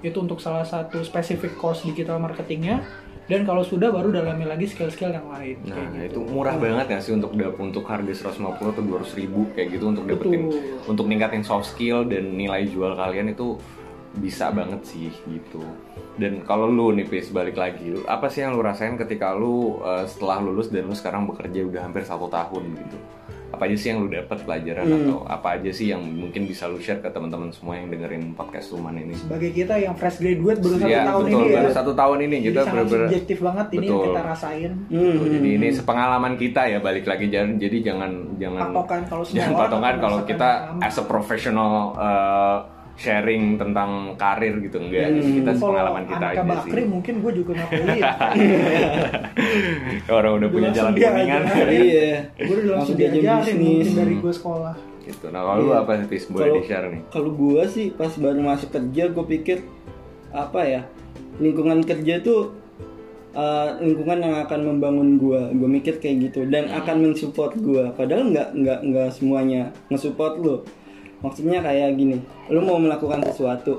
itu 0.00 0.16
untuk 0.16 0.40
salah 0.40 0.64
satu 0.64 1.04
spesifik 1.04 1.52
course 1.60 1.84
digital 1.84 2.16
marketingnya 2.16 2.80
dan 3.28 3.44
kalau 3.44 3.60
sudah 3.60 3.92
baru 3.92 4.08
dalami 4.08 4.48
lagi 4.48 4.66
skill-skill 4.66 5.12
yang 5.14 5.28
lain 5.28 5.56
Nah, 5.68 5.76
kayak 5.92 6.10
itu 6.10 6.20
gitu. 6.24 6.32
murah 6.32 6.56
banget 6.56 6.86
ya 6.90 6.98
sih 6.98 7.12
untuk 7.12 7.36
untuk 7.60 7.84
harga 7.86 8.32
150 8.32 8.72
atau 8.72 8.82
200 8.82 9.20
ribu 9.20 9.46
kayak 9.52 9.68
gitu 9.78 9.84
untuk 9.92 10.04
dapetin 10.08 10.48
Betul. 10.48 10.90
untuk 10.90 11.06
ningkatin 11.06 11.44
soft 11.44 11.76
skill 11.76 12.08
dan 12.08 12.34
nilai 12.34 12.66
jual 12.66 12.96
kalian 12.96 13.36
itu 13.36 13.60
bisa 14.14 14.48
banget 14.48 14.80
sih 14.82 15.08
gitu. 15.24 15.64
Dan 16.14 16.42
kalau 16.42 16.66
lu 16.66 16.92
nih 16.92 17.04
Pis 17.04 17.28
balik 17.28 17.54
lagi, 17.54 17.88
lu- 17.88 18.04
apa 18.04 18.26
sih 18.26 18.40
yang 18.40 18.52
lu 18.52 18.60
rasain 18.60 18.94
ketika 18.94 19.32
lu 19.32 19.78
uh, 19.78 20.04
setelah 20.04 20.38
lulus 20.38 20.68
dan 20.68 20.84
lu 20.84 20.92
sekarang 20.92 21.24
bekerja 21.24 21.64
udah 21.64 21.80
hampir 21.82 22.02
satu 22.02 22.26
tahun 22.26 22.76
gitu? 22.76 22.98
Apa 23.48 23.64
aja 23.64 23.72
sih 23.74 23.88
yang 23.88 24.00
lu 24.00 24.08
dapat 24.08 24.38
pelajaran 24.38 24.80
Hmm. 24.82 24.96
atau 24.98 25.16
apa 25.26 25.48
aja 25.54 25.68
sih 25.68 25.88
yang 25.88 26.00
mungkin 26.00 26.44
bisa 26.44 26.64
lu 26.66 26.76
share 26.76 26.98
ke 26.98 27.08
teman-teman 27.08 27.52
semua 27.52 27.76
yang 27.76 27.88
dengerin 27.88 28.32
podcast 28.32 28.68
Tuman 28.68 28.96
ini? 28.96 29.12
sebagai 29.12 29.52
kita 29.52 29.76
yang 29.76 29.92
fresh 29.92 30.16
graduate 30.18 30.56
baru 30.58 30.76
satu 30.78 30.88
Iya, 30.88 31.02
tahun 31.02 31.22
betul, 31.22 31.36
ini 31.38 31.44
baru 31.52 31.60
ya 31.62 31.70
satu 31.70 31.92
tahun 31.92 32.18
ini 32.22 32.36
jadi 32.38 32.48
kita 32.48 32.62
sangat 32.64 32.86
subjektif 32.88 33.38
banget 33.38 33.66
ini 33.70 33.76
yang 33.78 33.92
Betul. 33.94 34.06
kita 34.08 34.22
rasain 34.24 34.70
Hmm. 34.86 35.14
Tuh, 35.14 35.28
jadi 35.30 35.48
ini 35.52 35.68
sepengalaman 35.70 36.32
kita 36.34 36.62
ya 36.66 36.78
balik 36.80 37.04
lagi 37.06 37.26
jangan 37.28 37.50
jadi 37.54 37.76
jangan 37.82 38.10
jangan 38.36 38.60
Patokan 38.66 39.00
kalau 39.04 39.24
jangan 39.26 39.52
patokan 39.58 39.94
kalau 40.00 40.18
kita 40.22 40.50
as 40.80 40.96
a 40.96 41.04
professional 41.04 41.72
uh, 41.94 42.58
sharing 42.92 43.56
tentang 43.56 43.90
karir 44.14 44.60
gitu 44.60 44.76
enggak 44.78 45.08
Hmm. 45.08 45.16
Jadi 45.18 45.30
kita 45.38 45.50
pengalaman 45.56 46.04
kita 46.04 46.24
aja 46.28 46.42
Bakri 46.42 46.80
sih 46.80 46.86
mungkin 46.86 47.14
gue 47.18 47.32
juga 47.34 47.50
nggak 47.56 47.70
kuliah 47.72 48.16
orang 50.16 50.32
udah 50.38 50.48
punya 50.48 50.70
jalan 50.70 50.92
kuningan. 50.92 51.42
Iya. 51.82 52.12
gue 52.36 52.56
udah 52.58 52.72
langsung 52.76 52.96
diajarin 52.96 53.56
mungkin 53.56 53.94
dari 53.94 54.14
gue 54.18 54.32
sekolah 54.32 54.74
gitu 55.02 55.26
nah 55.28 55.42
kalau 55.42 55.60
lu 55.60 55.68
Iya. 55.68 55.82
apa 55.82 55.90
sih 55.98 56.06
Tis? 56.08 56.24
boleh 56.26 56.48
di 56.52 56.62
share 56.62 56.86
nih 56.88 57.02
Kalau 57.10 57.30
gua 57.32 57.62
sih 57.66 57.90
pas 57.90 58.12
baru 58.14 58.38
masuk 58.40 58.70
kerja 58.70 59.02
gue 59.08 59.24
pikir 59.28 59.58
apa 60.30 60.60
ya 60.62 60.82
lingkungan 61.36 61.82
kerja 61.82 62.22
tuh 62.22 62.54
uh, 63.32 63.76
lingkungan 63.78 64.20
yang 64.20 64.36
akan 64.38 64.60
membangun 64.62 65.16
gua. 65.16 65.48
Gue 65.48 65.64
mikir 65.66 65.96
kayak 65.96 66.28
gitu 66.28 66.44
dan 66.46 66.68
akan 66.70 67.02
mensupport 67.02 67.56
gua. 67.56 67.84
Padahal 67.90 68.28
nggak 68.28 68.52
nggak 68.52 68.78
nggak 68.84 69.08
semuanya 69.10 69.72
nge-support 69.88 70.36
lu. 70.38 70.60
Maksudnya 71.22 71.62
kayak 71.62 71.94
gini, 71.94 72.18
lu 72.50 72.60
mau 72.66 72.82
melakukan 72.82 73.22
sesuatu. 73.30 73.78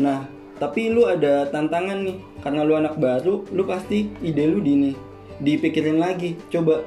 Nah, 0.00 0.24
tapi 0.56 0.88
lu 0.88 1.04
ada 1.04 1.44
tantangan 1.52 2.00
nih 2.00 2.16
karena 2.40 2.64
lu 2.64 2.72
anak 2.76 2.96
baru, 2.96 3.44
lu 3.52 3.62
pasti 3.68 4.08
ide 4.24 4.48
lu 4.48 4.64
di 4.64 4.72
ini 4.72 4.92
dipikirin 5.40 6.00
lagi. 6.00 6.40
Coba 6.48 6.80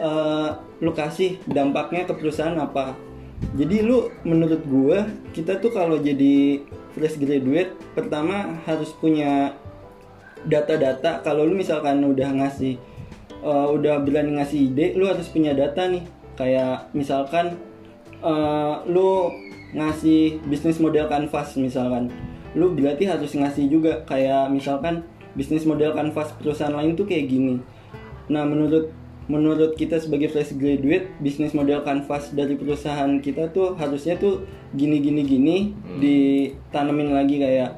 eh, 0.00 0.48
lu 0.80 0.92
kasih 0.96 1.36
dampaknya 1.44 2.08
ke 2.08 2.16
perusahaan 2.16 2.56
apa. 2.56 2.96
Jadi 3.56 3.84
lu 3.84 4.08
menurut 4.24 4.60
gua 4.68 5.08
kita 5.32 5.60
tuh 5.60 5.72
kalau 5.72 6.00
jadi 6.00 6.64
fresh 6.96 7.16
graduate 7.20 7.72
pertama 7.96 8.60
harus 8.68 8.92
punya 8.96 9.56
data-data 10.44 11.20
kalau 11.20 11.44
lu 11.44 11.56
misalkan 11.56 12.00
udah 12.04 12.28
ngasih 12.36 12.80
eh, 13.44 13.68
udah 13.68 14.00
berani 14.00 14.40
ngasih 14.40 14.72
ide 14.72 14.96
lu 14.96 15.08
harus 15.08 15.28
punya 15.28 15.52
data 15.52 15.88
nih 15.88 16.04
kayak 16.36 16.88
misalkan 16.96 17.60
eh, 18.20 18.74
lu 18.86 19.32
ngasih 19.70 20.42
bisnis 20.44 20.76
model 20.76 21.06
canvas 21.06 21.54
misalkan 21.54 22.10
lu 22.52 22.70
berarti 22.70 23.06
harus 23.06 23.30
ngasih 23.30 23.66
juga 23.66 24.02
kayak 24.04 24.50
misalkan 24.50 25.06
bisnis 25.32 25.62
model 25.62 25.94
canvas 25.94 26.34
perusahaan 26.34 26.74
lain 26.74 26.94
tuh 26.94 27.06
kayak 27.06 27.26
gini 27.26 27.62
nah 28.26 28.42
menurut 28.42 28.90
menurut 29.26 29.78
kita 29.78 29.94
sebagai 29.96 30.26
fresh 30.26 30.52
graduate 30.52 31.06
bisnis 31.18 31.54
model 31.54 31.80
canvas 31.80 32.34
dari 32.34 32.58
perusahaan 32.58 33.22
kita 33.22 33.46
tuh 33.48 33.78
harusnya 33.78 34.18
tuh 34.18 34.42
gini 34.72 34.98
gini 34.98 35.22
gini 35.22 35.56
ditanemin 36.02 37.14
lagi 37.14 37.38
kayak 37.38 37.70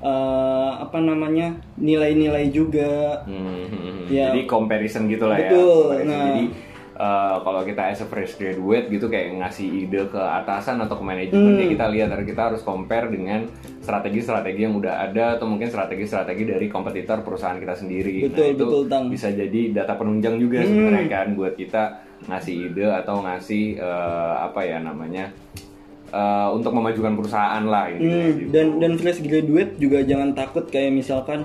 eh, 0.00 0.70
apa 0.80 0.98
namanya 0.98 1.60
nilai-nilai 1.76 2.48
juga 2.48 3.20
Hmm, 3.24 4.08
Ya. 4.08 4.32
Jadi 4.32 4.44
comparison 4.44 5.08
gitu 5.08 5.24
lah 5.24 5.40
ya. 5.40 5.48
Betul, 5.48 5.80
Comparison. 5.80 6.08
nah. 6.08 6.24
Jadi 6.28 6.44
uh, 6.94 7.36
kalau 7.40 7.62
kita 7.62 7.82
as 7.86 7.98
a 7.98 8.06
fresh 8.06 8.34
graduate 8.34 8.86
gitu 8.86 9.06
kayak 9.06 9.34
ngasih 9.36 9.66
ide 9.84 10.06
ke 10.06 10.18
atasan 10.18 10.78
atau 10.78 10.94
ke 10.94 11.04
manajemen 11.04 11.52
Hmm. 11.52 11.60
ya 11.60 11.66
kita 11.68 11.86
lihat 11.88 12.08
dari 12.08 12.24
kita 12.24 12.42
harus 12.48 12.60
compare 12.60 13.06
dengan 13.08 13.46
strategi-strategi 13.78 14.60
yang 14.62 14.74
udah 14.74 15.04
ada 15.04 15.36
atau 15.36 15.44
mungkin 15.44 15.66
strategi-strategi 15.66 16.44
dari 16.46 16.66
kompetitor 16.66 17.20
perusahaan 17.20 17.56
kita 17.56 17.74
sendiri. 17.76 18.24
Betul, 18.24 18.40
nah, 18.40 18.50
itu 18.50 18.64
betul, 18.64 18.82
Tang. 18.86 19.04
bisa 19.08 19.28
jadi 19.28 19.60
data 19.72 19.94
penunjang 19.94 20.36
juga 20.36 20.58
Hmm. 20.58 20.68
sebenarnya 20.68 21.06
kan 21.06 21.26
buat 21.34 21.54
kita 21.54 21.82
ngasih 22.24 22.54
ide 22.64 22.86
atau 22.88 23.20
ngasih 23.20 23.64
uh, 23.76 24.34
apa 24.42 24.60
ya 24.62 24.80
namanya 24.80 25.28
uh, 26.08 26.48
untuk 26.50 26.72
memajukan 26.72 27.12
perusahaan 27.14 27.60
lah 27.62 27.90
Hmm, 27.90 28.00
gitu. 28.38 28.48
dan 28.48 28.66
dan 28.78 28.92
fresh 28.96 29.20
graduate 29.20 29.76
juga 29.76 30.00
jangan 30.00 30.32
takut 30.32 30.64
kayak 30.64 30.94
misalkan 30.94 31.44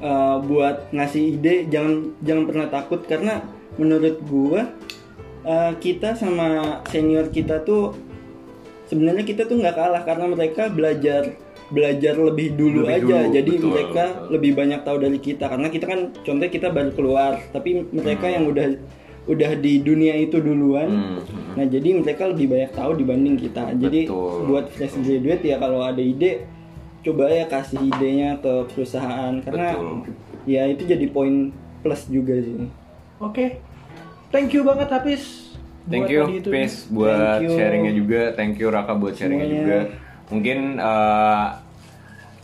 uh, 0.00 0.40
buat 0.40 0.90
ngasih 0.90 1.38
ide 1.38 1.68
jangan 1.68 1.94
jangan 2.20 2.44
pernah 2.44 2.66
takut 2.66 3.00
karena 3.04 3.46
menurut 3.78 4.18
gua 4.26 4.68
uh, 5.46 5.72
kita 5.78 6.12
sama 6.12 6.82
senior 6.90 7.30
kita 7.30 7.62
tuh 7.62 7.94
sebenarnya 8.86 9.22
kita 9.22 9.46
tuh 9.46 9.56
nggak 9.56 9.76
kalah 9.76 10.02
karena 10.02 10.26
mereka 10.28 10.66
belajar 10.68 11.36
belajar 11.68 12.16
lebih 12.16 12.56
dulu 12.56 12.88
Lebih 12.88 12.96
aja 12.96 13.16
dulu, 13.20 13.34
jadi 13.36 13.52
betul, 13.52 13.68
mereka 13.68 14.04
betul. 14.08 14.28
lebih 14.32 14.52
banyak 14.56 14.80
tahu 14.82 14.96
dari 14.98 15.18
kita 15.20 15.44
karena 15.46 15.68
kita 15.68 15.84
kan 15.84 16.00
contohnya 16.24 16.48
kita 16.50 16.68
baru 16.72 16.90
keluar 16.96 17.32
tapi 17.52 17.84
mereka 17.92 18.24
Hmm. 18.24 18.34
yang 18.40 18.44
udah 18.48 18.66
udah 19.28 19.50
di 19.60 19.84
dunia 19.84 20.16
itu 20.16 20.40
duluan 20.40 20.88
Hmm, 20.88 21.20
hmm. 21.20 21.52
nah 21.60 21.64
jadi 21.68 21.88
mereka 22.00 22.32
lebih 22.32 22.48
banyak 22.48 22.72
tahu 22.72 22.90
dibanding 22.96 23.36
kita 23.36 23.76
jadi 23.76 24.08
Betul. 24.08 24.48
buat 24.48 24.66
fresh 24.72 24.96
graduate 25.04 25.44
ya 25.44 25.60
kalau 25.60 25.84
ada 25.84 26.00
ide 26.00 26.48
coba 27.04 27.28
ya 27.28 27.44
kasih 27.44 27.78
idenya 27.84 28.40
ke 28.40 28.52
perusahaan 28.72 29.36
karena 29.44 29.76
Betul. 29.76 30.08
ya 30.48 30.64
itu 30.72 30.82
jadi 30.88 31.04
poin 31.12 31.52
plus 31.84 32.08
juga 32.08 32.40
sih 32.40 32.72
oke 33.20 33.60
thank 34.30 34.52
you 34.52 34.62
banget 34.64 34.88
Hafiz 34.90 35.48
Thank 35.88 36.12
you. 36.12 36.22
Pis, 36.44 36.84
buat 36.92 37.40
Thank 37.40 37.48
you. 37.48 37.56
sharingnya 37.56 37.92
juga. 37.96 38.22
Thank 38.36 38.60
you, 38.60 38.68
Raka, 38.68 38.92
buat 38.92 39.16
sharingnya 39.16 39.48
Semuanya. 39.48 39.64
juga. 39.64 39.78
Mungkin 40.28 40.58
uh, 40.76 41.46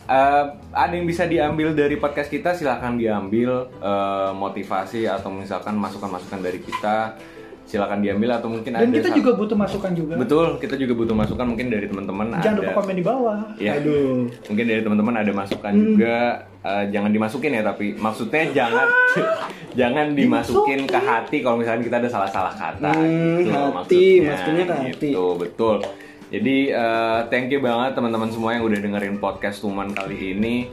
uh, 0.09 0.45
ada 0.73 0.93
yang 0.97 1.05
bisa 1.05 1.29
diambil 1.29 1.77
dari 1.77 2.01
podcast 2.01 2.33
kita, 2.33 2.57
silahkan 2.57 2.97
diambil 2.97 3.69
uh, 3.85 4.33
motivasi 4.33 5.05
atau 5.05 5.29
misalkan 5.29 5.77
masukan-masukan 5.77 6.41
dari 6.41 6.65
kita, 6.65 7.21
silahkan 7.65 7.99
diambil 7.99 8.37
atau 8.37 8.49
mungkin 8.53 8.77
dan 8.77 8.93
ada 8.93 8.97
kita 9.01 9.11
juga 9.17 9.31
butuh 9.41 9.57
masukan 9.57 9.93
juga. 9.97 10.15
Betul, 10.21 10.61
kita 10.61 10.77
juga 10.77 10.93
butuh 10.95 11.17
masukan 11.17 11.47
mungkin 11.49 11.67
dari 11.73 11.87
teman-teman 11.89 12.37
jangan 12.45 12.61
ada. 12.61 12.61
lupa 12.61 12.73
komen 12.85 12.95
di 12.95 13.05
bawah. 13.05 13.39
Ya, 13.57 13.81
aduh. 13.81 14.29
Mungkin 14.53 14.65
dari 14.69 14.81
teman-teman 14.85 15.15
ada 15.17 15.33
masukan 15.33 15.73
juga. 15.73 16.19
Eh, 16.65 16.85
jangan 16.97 17.13
dimasukin 17.13 17.61
ya 17.61 17.63
tapi 17.65 17.93
maksudnya 17.93 18.45
jangan 18.57 18.89
jangan 19.81 20.07
dimasukin. 20.17 20.89
ke 20.89 20.97
hati 20.97 21.37
kalau 21.45 21.61
misalnya 21.61 21.85
kita 21.85 21.97
ada 22.01 22.09
salah-salah 22.09 22.55
kata. 22.57 22.89
Hmm, 22.89 23.45
gitu 23.45 23.53
hati, 23.53 23.73
maksudnya. 23.77 24.29
masukinnya 24.33 24.65
ke 24.65 24.75
hati. 24.77 24.89
gitu 25.13 25.25
betul. 25.37 25.77
Jadi 26.33 26.57
eh, 26.73 27.21
thank 27.29 27.53
you 27.53 27.61
banget 27.61 27.93
teman-teman 27.93 28.33
semua 28.33 28.57
yang 28.57 28.65
udah 28.65 28.81
dengerin 28.81 29.17
podcast 29.21 29.61
Tuman 29.61 29.93
kali 29.93 30.37
ini. 30.37 30.73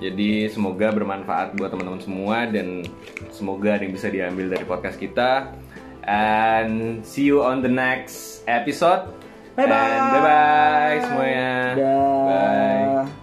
Jadi 0.00 0.48
semoga 0.48 0.88
bermanfaat 0.92 1.60
buat 1.60 1.68
teman-teman 1.68 2.00
semua 2.00 2.48
dan 2.48 2.88
semoga 3.28 3.76
ada 3.76 3.84
yang 3.84 3.92
bisa 3.92 4.08
diambil 4.08 4.48
dari 4.48 4.64
podcast 4.64 4.96
kita 4.96 5.52
and 6.04 7.04
see 7.04 7.22
you 7.24 7.42
on 7.42 7.62
the 7.62 7.68
next 7.70 8.42
episode 8.48 9.08
Bye-bye. 9.56 9.74
And 9.74 10.04
bye 10.14 10.22
bye 10.24 10.96
semuanya 11.04 11.50
Dah. 11.76 13.04
bye 13.04 13.19